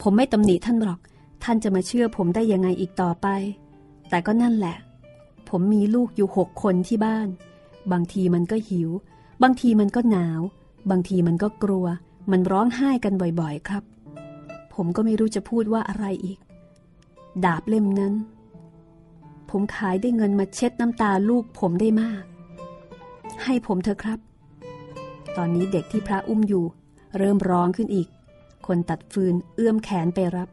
[0.01, 0.99] ผมไม่ตำหนิท่านหรอก
[1.43, 3.27] ท่านจะมาเชื่อผมได้ยังไงอีกต่อไป
[4.09, 4.77] แต่ก็นั่นแหละ
[5.49, 7.27] ผมมีลูกอยู่หกคนที่บ้าน
[7.91, 8.89] บางทีมันก็หิว
[9.43, 10.41] บางทีมันก็หนาว
[10.89, 11.85] บางทีมันก็กลัว
[12.31, 13.83] มันร้องไห้กันบ่อยๆครับ
[14.73, 16.39] ผมก็ไม่รู้จะพูดว่าอะไรอีก
[17.45, 18.13] ดาบเล่มนั้น
[19.49, 22.23] ผมขายได้เงินมาเช็ดน้ำตาลูกผมได้มาก
[23.43, 24.19] ให้ผมเถอะครับ
[25.37, 26.65] ตอนนี้เด็กที่พระอุ้มอยู่
[27.17, 28.07] เริ่มร้องขึ้นอีก
[28.67, 30.49] คนตัดฟืนเอื้อมแขนไปรับ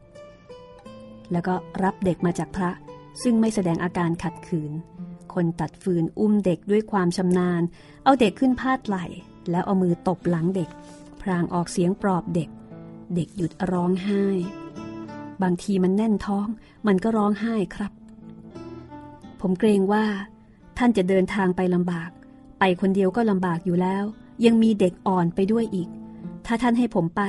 [1.31, 2.71] แล้วก็รับเด็กมาจากพระ
[3.21, 4.71] ซึ่งไม่แสดงอาการขัดขืน
[5.33, 7.61] คนตัดฟืนอุ้มเด็กด้วยความชำนาญ
[8.03, 9.05] เอาเด็กขึ้นพาดไหล่
[9.51, 10.69] แล้วเอามือตบหลังเด็ก
[11.21, 12.49] พรางออกเสียงปลอบเด็ก
[13.15, 14.25] เด็กหยุดร้องไห้
[15.43, 16.47] บางทีมันแน่นท้อง
[16.87, 17.91] มันก็ร้องไห้ครับ
[19.41, 20.05] ผมเกรงว่า
[20.77, 22.09] ท่านจะเดินทางไปลำบาก
[22.59, 24.03] ไปคนเดียวก็ลำบากอยู่แล้ว
[24.45, 25.89] ยังมีเด็กอ่อนไปด้วยอีก
[26.45, 27.21] ถ้าท่านให้ผมไป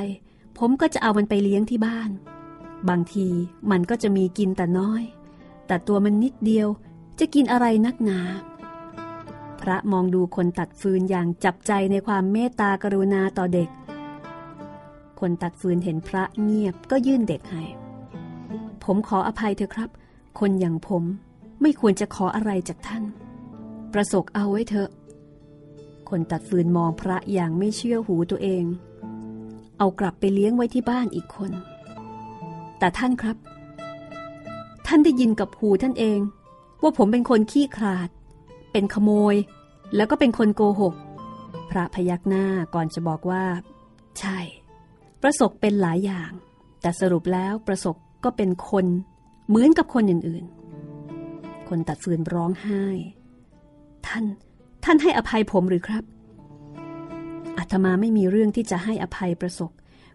[0.58, 2.10] ผมก็จะเอามันไปเลี้ยงที่บ้าน
[2.88, 3.26] บางที
[3.70, 5.02] มันก็จะมีกินแต่น้อย
[5.66, 6.68] แต่ตัวมันนิดเดียว
[7.18, 8.20] จะกินอะไรนักหนา
[9.60, 13.68] พระมองดูคนตัดฟืนอย่างจับใจในความเมตตากรุณาต่อเด็ก
[15.20, 17.62] คนตัดฟืนเห็นพระเงียบก็ยื่นเด็กให้
[18.84, 19.90] ผมขออภัยเถอะครับ
[20.38, 21.04] คนอย่างผม
[21.60, 23.04] ไม่ควรจะขออะไรจากท่าน
[23.92, 24.90] ประสบเอาไว้เถอะ
[26.08, 28.64] คนตัดฟืนมองพระอย่างไม่เชื่อหูตัวเอง
[29.78, 31.52] เอากลับไปเลี้ยงไว้ที่บ้านอีกคน
[32.78, 33.36] แต่ท่านครับ
[34.86, 36.20] ท่านได้ยินกับหูท่านเอง
[36.82, 38.08] ว่าผมเป็นคนขี้ขลาด
[38.72, 39.34] เป็นขโมย
[39.96, 40.94] แล้วก็เป็นคนโกหก
[41.70, 43.44] พระพยักหน้าก่อนจะบอกว่า
[44.18, 44.38] ใช่
[45.22, 46.30] ประสบเป็นหลายอย่าง
[46.80, 48.86] แต่สรุปแล้วประสบก็เป็นคน
[49.48, 52.84] เหมือนกับคนอื่นๆ คนตัดฟืนร้องไห้
[54.06, 54.24] ท่าน
[54.84, 56.04] ท่านให้อภัยผมหรือครับ
[57.58, 59.70] อาตมาไม่มีเรื่องที่จะให้อภัยประสบ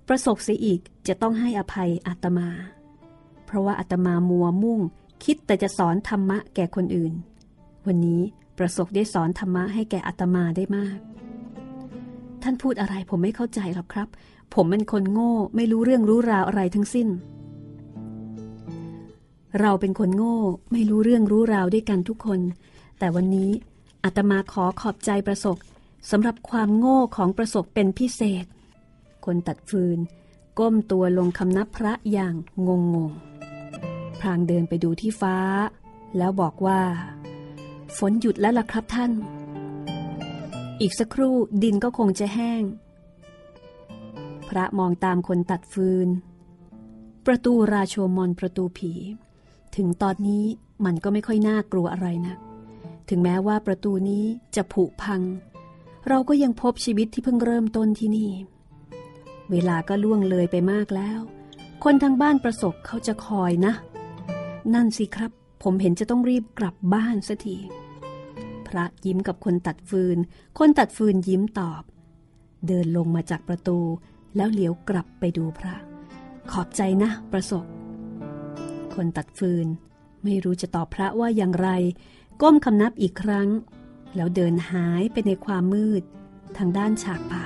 [0.08, 2.50] ประสบเสียอีกจะต้องให้อภัยอาตมา
[3.46, 4.80] เพราะว่าอาตมามัวมุ่ง
[5.24, 7.14] คิดแต่จะสอนธรรมะแก่คนอื่น
[7.88, 8.22] วันนี้
[8.58, 10.98] ประสบได้สอนธรรมะให้แก่อาตมาได้มาก
[12.44, 14.08] ท่านพูดอะไรผมไม่เข้าใจหรอกครับ
[14.54, 17.08] ผมเป็นคนโง่ไม่รู้เรื่องรู้ราวอะไรทั้งสิ้น
[19.60, 20.38] เราเป็นคนโง่
[20.72, 22.40] ไม่รู้เรื่องรู้ราวด้วยกันทุกคน
[23.00, 23.52] แต่วันนี้
[24.04, 25.58] อาตมาขอขอบใจประสบ
[26.12, 28.46] สำหรับความโง่ของประสบเป็นพิเศษ
[29.26, 29.98] คนตัดฟืน
[30.60, 32.36] ก้มตัวลงคำนับพระอย่าง
[32.68, 33.12] งงงง
[34.20, 35.38] พรางเดินไปดูที่ฟ้า
[36.18, 36.82] แล้วบอกว่า
[37.98, 39.12] ฝนหยุดแล้วล่ะครับท่าน
[40.82, 42.64] อีกสักครู่ดินก็คงจะแห้ง
[44.50, 46.08] พระมองตามคนตัดฟืน
[47.26, 48.92] ประตูราโชมอนประตูผี
[49.76, 50.46] ถึงตอนนี้
[50.86, 52.38] มันก็ไม่ค่อยน่ากลัวอะไรนะัก
[53.10, 54.24] ถึงแม้ว่าประตูนี้
[54.56, 55.22] จะผุพัง
[56.10, 58.32] เราก็ยังพบชีวิตที่เพิ่งเริ่มต้นที่นี่
[59.54, 61.20] เวลาก็ล่วงเลยไปมากแล้ว
[61.84, 63.74] คนทางบ้านประสบเขาจะคอยนะ
[64.74, 65.32] นั่นสิครับ
[65.64, 67.58] ผมเห็นจะต้องรีบกลับบ้านสัที
[68.68, 70.18] พระยิ้มกับคนตัดฟืน
[70.60, 71.84] คนตัดฟืนยิ้มตอบ
[72.68, 73.80] เดินลงมาจากประตู
[74.36, 75.76] แล้วเหลียวกลับไปดูพระ
[76.52, 77.66] ขอบใจนะ ประสบ
[78.94, 79.68] คนตัดฟืน
[80.24, 81.70] ไม่รู้จะตอบพระว่าอย่างไร
[82.42, 83.50] ก้มคำนับอีกครั้ง
[84.16, 86.04] แล้วเดินหายไปในความมืด
[86.58, 87.46] ทางด้านฉากป่า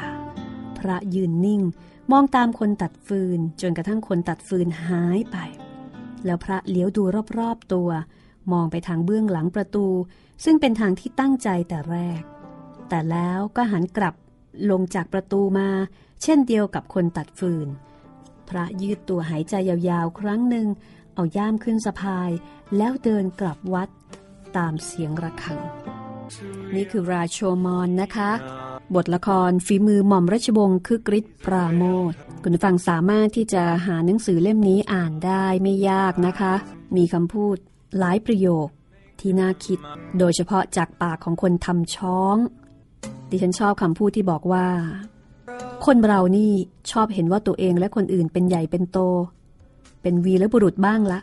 [0.77, 1.61] พระยืนนิ่ง
[2.11, 5.37] มองตามคนตัดฟืนจนกระทั่งคนตัดฟืนหายไป
[6.25, 7.03] แล้วพระเลี้ยวดู
[7.39, 7.89] รอบๆตัว
[8.51, 9.87] มองไปทางเบื้องหลังประตู
[10.43, 12.21] ซึ่งเป็นทางที่ตั้งใจแต่แรก
[12.89, 14.15] แต่แล้วก็หันกลับ
[14.71, 15.69] ลงจากประตูมา
[16.23, 17.67] เช่นเดียวกับคนตัดฟืน
[18.49, 20.67] พระยืดตัวหายใจยาวๆ ครั้งหนึ่ง
[21.13, 22.31] เอาย่ามขึ้นสะพาย
[22.77, 23.89] แล้วเดินกลับวัด
[24.57, 25.59] ตามเสียงระฆัง
[26.75, 28.31] นี่คือราโชมอนนะคะ
[28.95, 36.53] บทละครฝีมือหม่อมราชวงศ์คือกริชปราโมทคุณฟังสามารถที่จะหาหนังสือเล่มนี้อ่านได้ไม่ยากนะคะ
[36.95, 37.57] มีคำพูด
[37.99, 38.67] หลายประโยค
[39.19, 39.79] ที่น่าคิด
[40.19, 42.35] โดยเฉพาะจากปากของคนทำช้อง
[43.29, 44.67] ดิฉันชอบคำพูดที่บอกว่า
[45.85, 46.51] คนเรานี่
[46.91, 48.99] ชอบเห็นว่าตัวเองและคนอื่นเป็นใหญ่เป็นโต
[50.01, 51.19] เป็นวีและบุรุษบ้างละ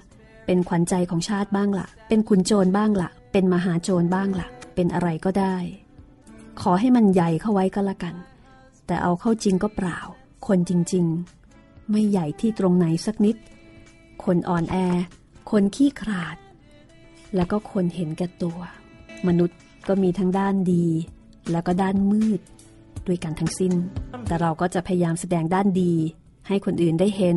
[0.47, 5.57] เป็นขวัญใจของชาติบ้างละ เป็นขุนโจรบ้างละ เป็นมหาโจรบ้างละ เป็นอะไรก็ได้
[6.61, 8.15] ขอให้มันใหญ่เข้าไว้ก็แล้วกัน
[8.87, 9.99] แต่เอาเข้าจริงก็เปล่า
[10.47, 11.05] คนจริง
[11.49, 13.37] ๆ ไม่ใหญ่ที่ตรงไหนสักนิด
[14.25, 14.77] คนอ่อนแอ
[15.51, 16.37] คนขี้ขลาด
[17.35, 18.59] แล้วก็คนเห็นแก่ตัว
[19.27, 20.87] มนุษย์ก็มีทั้งด้านดี
[21.51, 22.41] แล้วก็ด้านมืด
[23.07, 23.73] ด้วยกันทั้งสิ้น
[24.27, 25.93] แต่เราก็จะพยายามแสดงด้านดี
[26.49, 27.37] ให้คนอื่นได้เห็น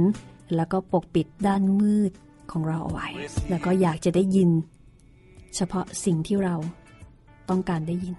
[0.55, 2.11] แล้วก็ปกปิดด้านมืด
[2.51, 3.07] ของเราเอาไว้
[3.49, 4.49] แล้วก็อยากจะได้ยิน
[5.55, 6.55] เฉพาะสิ่งที่เรา
[7.49, 8.15] ต้องการได้ยิน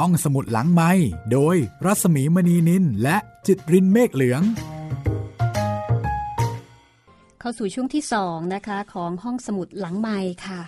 [0.00, 0.90] ห้องสมุดหลังไม้
[1.32, 4.42] โดยรัสมีมณีนินและจิตรินเมฆเหลือง
[7.40, 10.60] เข้าสู่ช่วงที่สองนะคะของห้องสมุดหลังไม้ค่ะ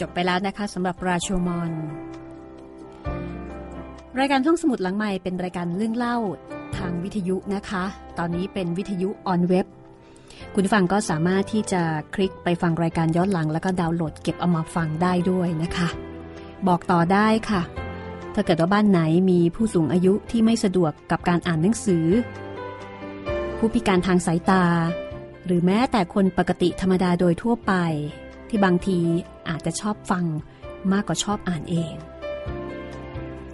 [0.00, 1.72] จบไปแล้วนะคะสำหรับราโชมอน
[4.18, 6.16] รายการห้องสมุดหลังไม้เป็นรายการเรื่องเล่า
[6.76, 7.84] ทางวิทยุนะคะ
[8.18, 9.66] ตอนนี้เป็นวิทยุออนเว็บ
[10.54, 11.82] คุณฟังก็สามารถที่จะ
[12.14, 15.88] คลิกไปฟังรายการย้อนหลัง แล้วก็ดาวน์โหลดเก็บเอามาฟังได้ด้วยนะคะ
[16.68, 17.62] บอกต่อได้ค่ะ
[18.34, 22.06] ถ้าเกิดว่าบ้านไหนมีผู้สูงอายุที่ไม่สะดวกกับการอ่านหนังสือ
[23.58, 24.64] ผู้พิการทางสายตา
[25.46, 27.72] หรือแม้แต่คนปกติธรรมดาโดยทั่วไป
[28.48, 28.98] ที่บางที
[29.48, 30.24] อาจจะชอบฟัง
[30.92, 31.92] มากกว่าชอบอ่านเอง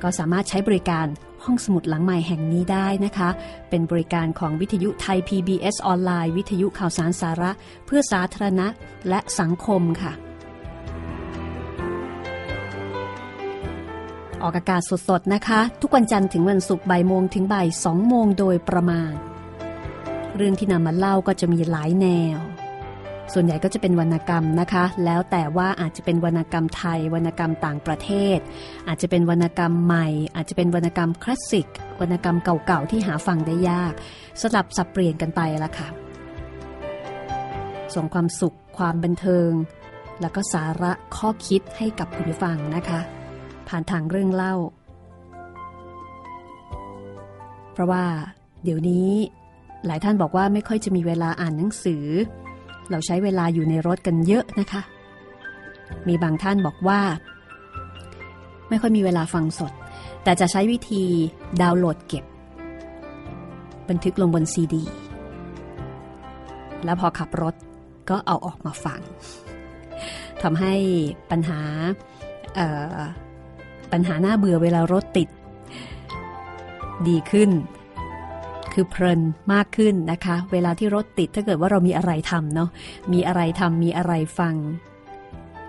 [0.03, 1.07] ก็สามารถใช้บริการ
[1.45, 3.29] ห้องสมุดหลังใหม่แห่งนี้ได้นะคะ
[3.71, 7.51] เป็นบริการของวิทยุไทย PBS ออนไลน์ วิทยุข่าวสารสาระ
[7.87, 8.67] เพื่อสาธารณะ
[9.09, 10.13] และสังคมค่ะ
[14.43, 19.13] ออกอากาศสดๆนะคะ ทุกวันจันทร์ถึงวันศุกร์บ่ายโมงถึงบ่ายสองโมงโดยประมาณ
[20.37, 22.39] เรื่องที่นำมาเล่าก็จะมีหลายแนว
[23.35, 28.39] ส่วนใหญ่ก็จะเป็นวรรณกรรมนะคะ แล้วแต่ว่าอาจจะเป็นวรรณกรรมไทยวรรณกรรมต่างประเทศ
[28.89, 31.67] อาจจะเป็นวรรณกรรมใหม่ อาจจะเป็นวรรณกรรมคลาสสิก
[32.01, 33.93] วรรณกรรมเก่าๆที่หาฟังได้ยาก
[34.41, 35.89] สลับสับเปลี่ยนกันไปละค่ะ
[37.95, 39.51] ส่งความสุข ความบันเทิง
[40.21, 43.01] แล้วก็สาระข้อคิดให้กับคุณผู้ฟังนะคะ
[43.69, 44.55] ผ่านทางเรื่องเล่า
[47.73, 48.05] เพราะว่า
[48.65, 49.11] เดี๋ยวนี้
[49.87, 52.05] หลายท่านบอกว่าไม่ค่อยจะมีเวลาอ่านหนังสือ
[52.91, 54.83] เราใช้เวลาอยู่ในรถกันเยอะนะคะ
[56.09, 57.01] มีบางท่านบอกว่า
[58.69, 59.73] ไม่ค่อยมีเวลาฟังสด
[60.25, 61.03] แต่จะใช้วิธี
[61.63, 62.25] ดาวน์โหลดเก็บ
[63.89, 64.83] บันทึกลงบนซีดี
[66.85, 67.55] แล้วพอขับรถ
[68.11, 69.01] ก็เอาออกมาฟัง
[70.43, 70.75] ทำให้
[71.31, 71.61] ปัญหา
[73.93, 75.29] ปัญหาหน้าเบื่อเวลารถติด
[77.09, 77.51] ดีขึ้น
[78.81, 79.23] คือเพลิน
[79.55, 82.71] มากขึ้นนะคะ เวลาที่รถติดถ้าเกิดว่าเรามีอะไรทำเนาะ
[83.13, 84.55] มีอะไรทำมีอะไรฟัง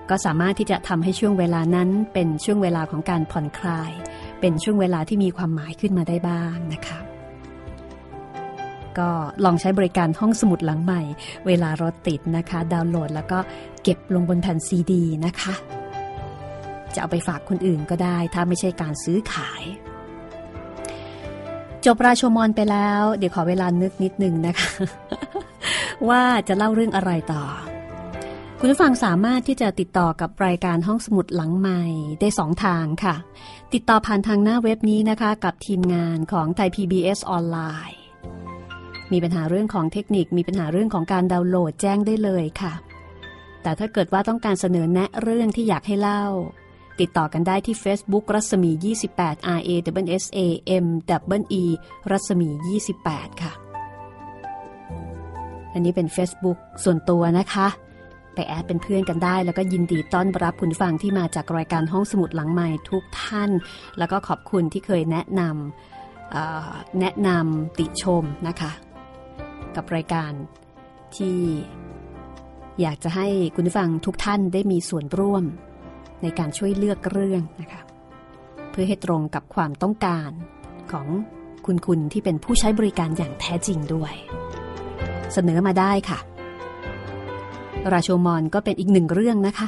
[0.10, 3.92] ก็สามารถที่จะทำให้ช่วงเวลานั้นเป็นช่วงเวลาของการผ่อนคลาย
[4.40, 7.00] เป็นช่วงเวลาที่มีความหมายขึ้นมาได้บ้างนะคะ
[8.98, 9.10] ก็
[9.46, 11.02] ลองใช้บริการห้องสมุดหลังใหม่
[11.48, 13.40] เวลารถติดนะคะ ดาวน์โหลดแล้วก็
[13.84, 15.54] เก็บลงบนแผ่นซีดีนะคะ
[16.94, 19.64] จะเอาไปฝากคนอื่นก็ได้ ถ้าไม่ใช่การซื้อขาย
[21.86, 24.70] จบราชมอนไปแล้ว เดี๋ยวขอเวลานึกนิดนึงนะคะ
[26.10, 27.44] ว่าจะเล่าเรื่องอะไรต่อ
[28.60, 31.84] คุณผู้ฟังสามารถที่จะติดต่อกับรายการห้องสมุดหลังใหม่
[32.20, 33.16] ได้สองทางค่ะ
[33.74, 37.58] ติดต่อผ่านทางหน้าเว็บนี้นะคะ กับทีมงานของไทย PBS ออนไล
[37.90, 38.00] น์
[39.12, 42.74] มีปัญหาเรื่องของเทคนิค มีปัญหาเรื่องของการดาวน์โหลดแจ้งได้เลยค่ะ
[43.62, 46.26] แต่ถ้าเกิดว่าต้องการเสนอแนะเรื่องที่อยากให้เล่า
[47.00, 49.70] ติดต่อกันได้ที่ Facebook รัศมี 28 R A
[50.06, 50.40] W S A
[50.84, 50.86] M
[51.40, 51.64] W E
[52.12, 52.50] รัศมี
[52.96, 53.54] 28 ค่ะ
[55.74, 57.68] อันนี้เป็น Facebook ส่วนตัวนะคะ
[58.36, 63.50] ไปแอดเป็นเพื่อนกันได้ แล้วก็ยินดีต้อนรับคุณฟังที่มาจากรายการห้องสมุดหลังใหม่ทุกท่าน
[63.98, 68.72] แล้วก็ขอบคุณที่เคยแนะนำแนะนำติชมนะคะ
[69.76, 70.32] กับรายการ
[71.16, 71.40] ที่
[72.82, 75.44] อยากจะให้คุณฟังทุกท่านได้มีส่วนร่วม
[76.24, 77.82] ในการช่วยเลือกเรื่องนะคะ
[78.72, 80.30] เพื่อให้ตรงกับความต้องการ
[80.92, 81.08] ของ
[81.66, 84.14] คุณคุณที่เป็นผู้ใช้บริการอย่างแท้จริงด้วย
[85.34, 86.20] เสนอมาได้ค่ะ
[87.94, 89.68] ราโชมอนก็เป็นอีกหนึ่งเรื่องนะคะ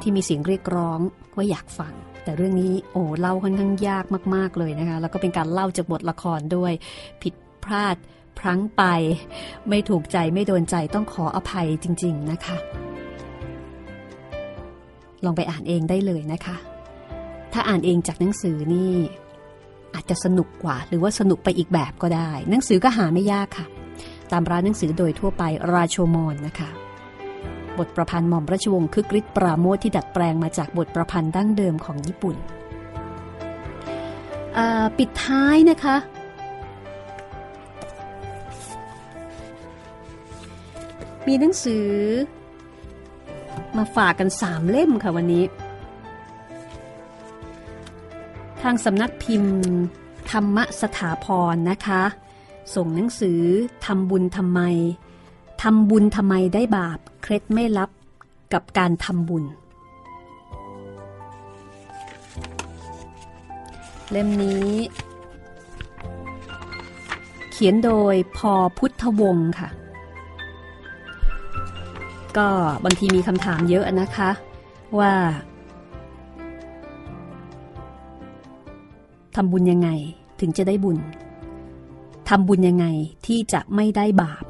[0.00, 1.00] ที่มีเสียงเรียกร้อง
[1.36, 6.72] ว่าอยากฟัง แต่เรื่องนี้โอ้เล่าค่อนข้างยากมาก ๆ เลยนะคะ แล้วก็เป็นการเล่าจากบทละครด้วย
[7.22, 7.96] ผิดพลาด
[8.38, 8.82] พลั้งไป
[9.68, 12.56] ไม่ถูกใจไม่โดนใจต้องขออภัยจริง ๆ นะคะ
[15.24, 16.56] ลองไปอ่านเองได้เลยนะคะ
[17.52, 18.92] ถ้าอ่านเองจากหนังสือนี่
[19.94, 23.66] อาจจะสนุกกว่า หรือว่าสนุกไปอีกแบบก็ได้ หนังสือก็หาไม่ยากค่ะ
[24.32, 26.70] ตามร้านหนังสือโดยทั่วไปราโชมอนนะคะ
[27.78, 32.36] บทประพันธ์หม่อมราชวงศ์คึกฤทธิ์ปราโมทที่ดัดแปลงมาจากบทประพันธ์ดั้งเดิมของญี่ปุ่น
[34.98, 35.96] ปิดท้ายนะคะ
[41.26, 41.86] มีหนังสือ
[43.76, 45.44] มาฝากกันสามเล่มค่ะวันนี้
[48.62, 49.56] ทางสำนักพิมพ์
[50.30, 52.02] ธรรมสถาพรนะคะ
[52.74, 53.40] ส่งหนังสือ
[53.86, 54.60] ทำบุญทำไม
[55.62, 57.90] ทำบุญทำไมได้บาป เคล็ดไม่ลับ
[58.52, 59.44] กับการทำบุญ
[64.10, 64.70] เล่มนี้
[67.50, 69.68] เขียนโดยพอพุทธวงศ์ค่ะ
[72.38, 72.48] ก็
[72.84, 74.30] บางทีมีคำถามเยอะนะคะ
[74.98, 75.12] ว่า
[79.36, 79.90] ทำบุญยังไง
[80.40, 80.98] ถึงจะได้บุญ
[82.28, 82.86] ทำบุญยังไง
[83.26, 84.44] ที่จะไม่ได้บาป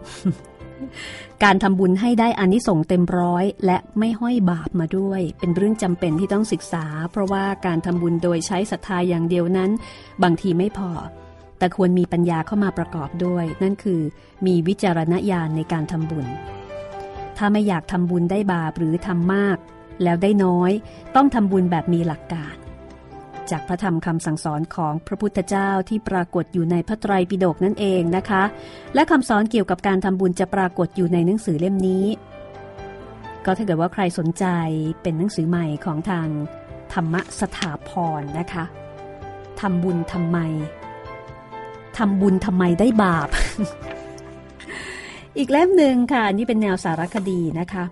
[1.45, 9.71] การทำบุญให้ได้อานิสงส์เต็มร้อย และไม่ห้อยบาปมาด้วย เป็นเรื่องจำเป็นที่ต้องศึกษา เพราะว่าการทำบุญโดยใช้ศรัทธาอย่างเดียวนั้น
[10.23, 10.91] บางทีไม่พอ
[11.59, 14.01] แต่ควรมีปัญญาเข้ามาประกอบด้วย นั่นคือ
[14.47, 16.27] มีวิจารณญาณในการทำบุญ
[17.43, 19.59] ถ้าไม่อยากทำบุญได้บาปหรือทำมาก
[20.03, 20.73] แล้วได้น้อย
[21.17, 22.55] ต้องทำบุญแบบมีหลักการ
[23.51, 28.43] จากพระธรรมคำสั่งสอนของพระพุทธเจ้าที่ปรากฏอยู่ในพระไตรปิฎกนั่นเองนะคะ
[28.95, 32.05] และคำสอนเกี่ยวกับการทำบุญจะปรากฏอยู่ในหนังสือเล่มนี้
[33.45, 34.45] ก็ถ้าเกิดว่าใครสนใจ
[35.03, 36.29] เป็นหนังสือใหม่ของทาง
[36.93, 38.65] ธรรมสถาพรนะคะ
[39.61, 40.39] ทำบุญทำไม
[41.99, 43.29] ทำบุญทำไมได้บาป
[45.39, 47.85] อีกเล่มหนึ่งค่ะนี่เป็นแนวสารคดีนะคะ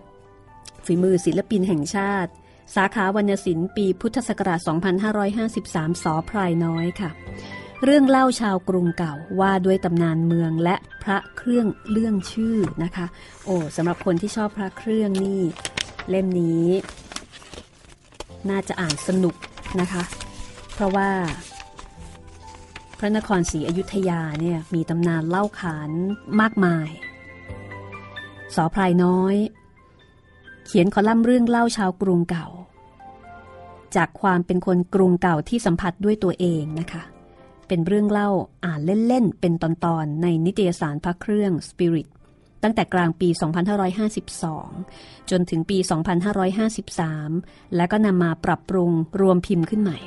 [0.85, 2.31] ฝีมือศิลปินแห่งชาติ
[2.75, 4.61] สาขาวรรณศิลป์ปีพุทธศักราช
[5.31, 7.11] 2553 สอพรายน้อยค่ะ
[7.85, 13.07] เรื่องเล่าชาวกรุงเก่าว่าด้วยตำนานเมืองและพระเครื่องเรื่องชื่อนะคะ
[13.45, 15.41] โอ้สำหรับคนที่ชอบพระเครื่องนี่
[16.11, 16.67] เล่มนี้
[18.51, 19.35] น่าจะอ่านสนุก
[19.81, 20.03] นะคะ
[20.75, 21.11] เพราะว่า
[22.99, 25.91] พระนครศรีอยุธยาเนี่ยมีตำนานเล่าขาน
[26.41, 26.89] มากมาย
[28.55, 29.35] สอพรายน้อย
[30.67, 32.47] เขียนคอลัมน์เรื่องเล่าชาวกรุงเก่า
[33.97, 37.03] จากความเป็นคนกรุงเก่าที่สัมผัสด้วยตัวเองนะคะ
[37.69, 38.31] เป็นเรื่องเล่า
[38.65, 42.09] อ่านเล่นๆ เป็นตอนๆ ในนิตยสารพระเครื่อง Spirit
[42.63, 43.29] ตั้งแต่กลางปี
[44.49, 45.79] 2552 จนถึงปี
[46.97, 49.99] 2553 และก็นำมาปรับปรุงรวมพิมพ์ขึ้นใหม่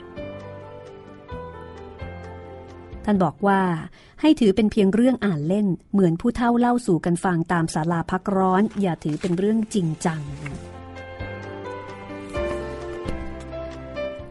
[3.05, 3.61] ท่านบอกว่า
[4.21, 10.21] ให้ถือเป็นเพียงเรื่องอ่านเล่น เหมือนผู้เท่าเล่าสู่กันฟังตามศาลาพักร้อน อย่าถือเป็นเรื่องจริงจัง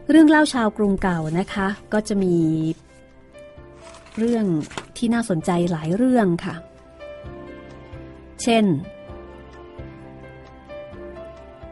[0.09, 2.35] เรื่องเล่าชาวกรุงเก่านะคะ ก็จะมี
[4.17, 4.45] เรื่อง
[4.97, 6.55] ที่น่าสนใจหลายเรื่องค่ะ
[8.41, 8.65] เช่น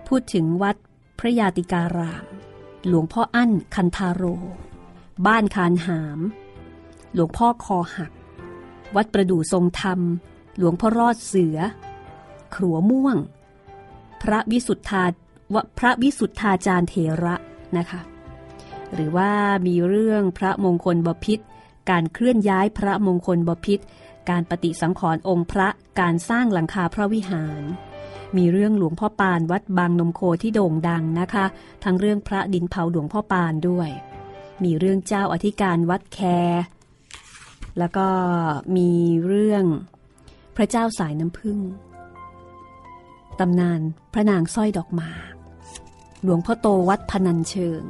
[0.07, 0.75] พูดถึงวัด
[1.19, 2.25] พระยาติการาม
[2.87, 4.23] หลวงพ่ออั้นคันธาโร
[5.27, 6.19] บ้านคานหาม
[7.13, 8.11] หลวงพ่อคอหัก
[8.95, 9.99] วัดประดู่ทรงธรรม
[10.57, 11.57] หลวงพ่อรอดเสือ
[12.55, 13.17] ขรัวม่วง
[14.23, 15.05] พระวิสุทธา
[15.53, 17.35] วพระวิสุทธาจารย์เถระ
[17.77, 18.01] นะคะ
[18.93, 19.31] หรือว่า
[19.67, 21.39] มีเรื่องพระมงคลบพิษ
[21.89, 23.79] การเคลื่อนย้ายพระมงคลบพิษ
[24.29, 25.67] การปฏิสังขรณ์องค์พระ
[25.99, 27.63] การสร้างหลังคาพระวิหาร
[28.37, 31.45] มีเรื่องหลวงพ่อปานวัดบางนมโคที่โด่งดังนะคะ
[31.83, 33.89] ทั้งเรื่องพระดินเผาหลวงพ่อปานด้วย
[34.63, 36.19] มีเรื่องเจ้าอธิการวัดแค
[37.77, 38.07] แล้วก็
[38.77, 38.91] มี
[39.27, 39.65] เรื่อง
[40.55, 41.59] พระเจ้าสายน้ำพึ่ง
[43.39, 43.81] ตำนาน
[44.13, 45.33] พระนางสร้อยดอกหมาก
[46.23, 47.83] หลวงพ่อโตวัดพนัญเชิง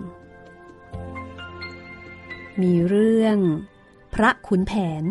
[2.62, 3.38] มีเรื่อง
[4.16, 5.04] พระขุนแผน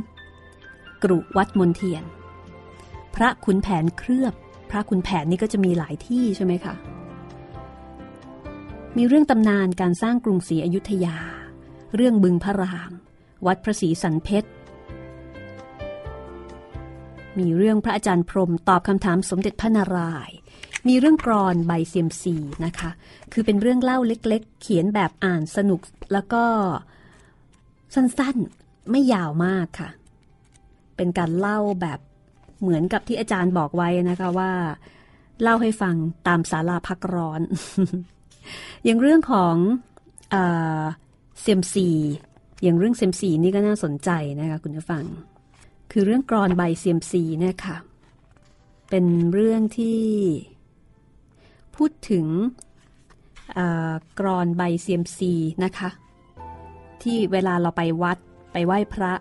[1.03, 2.05] กรุวัดมนเทียน
[3.15, 4.35] พระขุนแผนเคลือบ
[4.71, 6.75] พระขุนแผนนี่ก็จะมีหลายที่ใช่ไหมคะ
[8.97, 11.17] มีเรื่องตำนานการสร้างกรุงศรีอยุธยา
[11.95, 12.93] เรื่องบึงพระราม
[13.47, 14.49] วัดพระศรีสันเพชร
[17.39, 20.37] มีเรื่องพระอาจารย์พรมตอบคำถามสมเด็จพระนารายณ์
[20.89, 22.91] มีเรื่องกรอนใบเซียมซีนะคะ
[23.33, 25.81] คือเป็นเรื่องเล่าเล็กๆ เขียนแบบอ่านสนุก
[26.13, 26.45] แล้วก็
[27.95, 29.91] สั้นๆไม่ยาวมากค่ะ
[30.97, 31.99] เป็นการเล่าแบบ
[32.61, 34.53] เหมือนกับที่อาจารย์บอกไว้นะคะว่า
[35.43, 35.95] เล่าให้ฟัง
[36.27, 37.41] ตามศาลาพักร้อน
[38.85, 39.55] อย่างเรื่องของ
[40.33, 41.89] เซียมซี
[42.63, 44.11] อย่างเรื่องเซียมซีนี่ก็น่าสนใจ
[44.41, 45.05] นะคะคุณผู้ฟัง
[45.91, 47.77] คือเรื่องกรอนใบเซียมซีเนี่ยค่ะ
[48.91, 50.01] เป็นเรื่องที่
[51.77, 52.27] พูดถึง
[54.19, 55.33] กรอนใบเซียมซี
[55.65, 55.91] นะคะ
[57.03, 58.19] ที่เวลาเราไปวัด
[58.53, 59.13] ไปไหว้พระ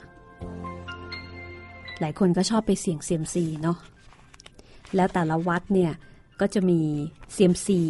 [2.00, 3.78] หลายคนก็ชอบไปเสี่ยงเซียมซีเนาะ
[4.96, 5.92] แล้วแต่ละวัดเนี่ย
[6.40, 6.80] ก็จะมี
[7.34, 7.82] เซียมซี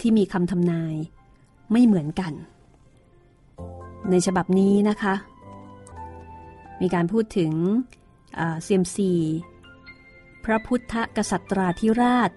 [0.00, 0.94] ที่มีคำทำนาย
[1.72, 2.32] ไม่เหมือนกัน
[4.10, 5.14] ในฉบับนี้นะคะ
[6.80, 7.52] มีการพูดถึง
[8.62, 9.12] เซียมซี
[10.44, 12.30] พระพุทธกษัตราธิราช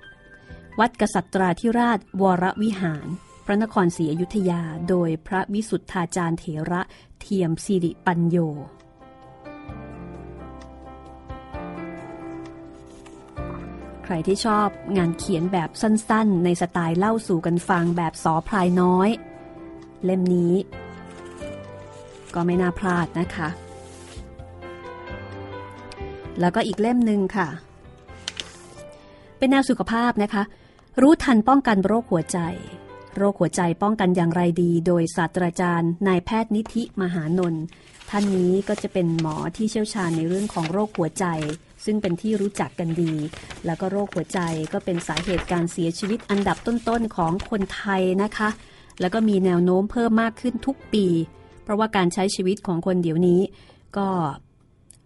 [0.79, 3.07] วัดกษัตราธิราช วรวิหาร
[3.45, 6.81] พระนครศรีอยุธยา โดยพระวิสุทธาจารย์เถระ
[7.19, 8.37] เทียมสิริปัญโย
[14.03, 19.09] ใครที่ชอบงานเขียนแบบสั้นๆ ในสไตล์เล่าสู่กันฟังแบบสอพลายน้อย
[20.05, 20.53] เล่มนี้
[22.33, 23.49] ก็ไม่น่าพลาดนะคะ
[26.39, 27.47] แล้วก็อีกเล่มหนึ่งค่ะ
[29.37, 30.43] เป็นแนวสุขภาพนะคะ
[31.01, 32.39] รู้ทันป้องกันโรคหัวใจ
[33.17, 37.63] โรคหัวใจป้องกันอย่างไรดี โดยศาสตราจารย์นายแพทย์นิธิมหานนท์
[38.09, 41.25] ท่านนี้ก็จะเป็นหมอที่เชี่ยวชาญในเรื่องของโรคหัวใจ
[41.85, 43.13] ซึ่งเป็นที่รู้จักกันดี
[43.65, 44.39] แล้วก็โรคหัวใจ
[44.73, 48.49] ก็เป็นสาเหตุการเสียชีวิตอันดับต้นๆของคนไทยนะคะ
[48.99, 51.05] แล้วก็มีแนวโน้มเพิ่มมากขึ้นทุกปี
[51.63, 53.41] เพราะว่าการใช้ชีวิตของคนเดี๋ยวนี้
[53.97, 54.07] ก็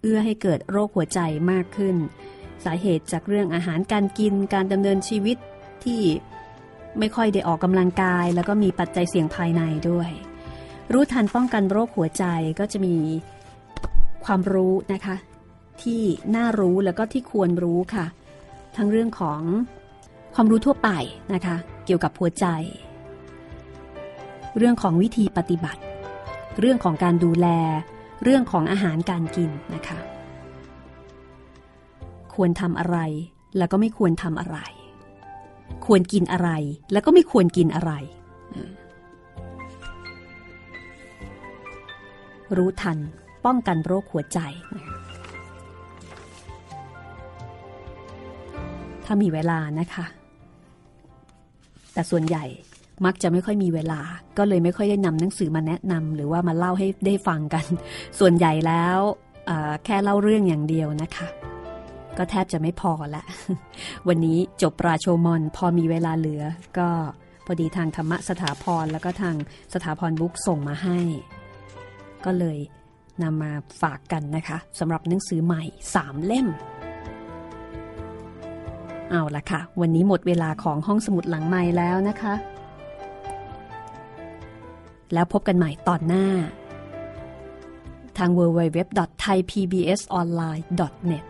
[0.06, 1.20] เอื้อให้เกิดโรคหัวใจ
[1.52, 1.96] มากขึ้น
[2.66, 5.38] สาเหตุจากเรื่องอาหารการกินการดำเนินชีวิต
[5.84, 6.02] ที่
[7.00, 10.10] ไม่ค่อยได้ออกกำลังกาย แล้วก็มีปัจจัยเสี่ยงภายในด้วย
[10.94, 12.26] รู้ทันป้องกันโรคหัวใจ
[12.60, 12.96] ก็จะมี
[14.26, 15.16] ความรู้นะคะ
[15.84, 16.02] ที่
[16.36, 18.06] น่ารู้แล้วก็ที่ควรรู้ค่ะ
[18.78, 19.42] ทั้งเรื่องของ
[20.36, 20.90] ความรู้ทั่วไป
[21.34, 22.46] นะคะ เกี่ยวกับหัวใจ
[24.58, 25.82] เรื่องของวิธีปฏิบัติ
[26.60, 27.48] เรื่องของการดูแล
[28.28, 30.00] เรื่องของอาหารการกินนะคะ
[32.36, 32.98] ควรทำอะไร
[33.58, 34.58] แล้วก็ไม่ควรทำอะไร
[35.86, 36.50] ควรกินอะไร
[36.92, 37.92] แล้วก็ไม่ควรกินอะไร
[42.58, 42.98] รู้ทัน
[43.46, 44.40] ป้องกันโรคหัวใจ
[49.06, 50.06] ถ้ามีเวลานะคะ
[51.94, 52.46] แต่ส่วนใหญ่
[53.06, 54.02] มักจะไม่ค่อยมีเวลา
[54.38, 57.66] ก็เลยไม่ค่อยได้นำหนังสือมาแนะนำหรือว่ามาเล่าให้ได้ฟังกัน
[58.20, 58.98] ส่วนใหญ่แล้ว
[59.86, 61.28] แค่เล่าเรื่องอย่างเดียวนะคะ
[62.18, 63.24] ก็แทบจะไม่พอละ
[64.08, 66.44] วันนี้จบปราโชมอนพอมีเวลาเหลือ
[66.78, 66.88] ก็
[67.46, 69.36] พอดีทางธรรมสถาพรแล้วก็ทาง
[69.74, 71.00] สถาพรบุ๊กส่งมาให้
[72.26, 72.58] ก็เลย
[73.24, 75.64] นำมาฝากกันนะคะสำหรับหนังสือใหม่
[75.96, 76.48] 3เล่ม
[79.10, 82.34] เอาละค่ะ วันนี้หมดเวลาของห้องสมุดหลังใหม่แล้วนะคะ
[85.16, 86.28] แล้วพบกันใหม่ตอนหน้า
[88.18, 91.26] ทาง www.thaipbsonline.net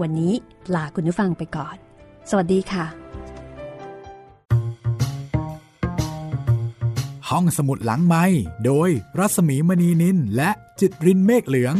[0.00, 0.32] วันนี้
[0.74, 1.76] ลาคุณผู้ฟังไปก่อน
[2.30, 2.86] สวัสดีค่ะ
[7.28, 8.24] ห้องสมุดหลังไม้
[8.64, 8.88] โดย
[9.18, 10.50] รัสมีมณีนินและ
[10.80, 11.74] จิตรินเมฆเหลือง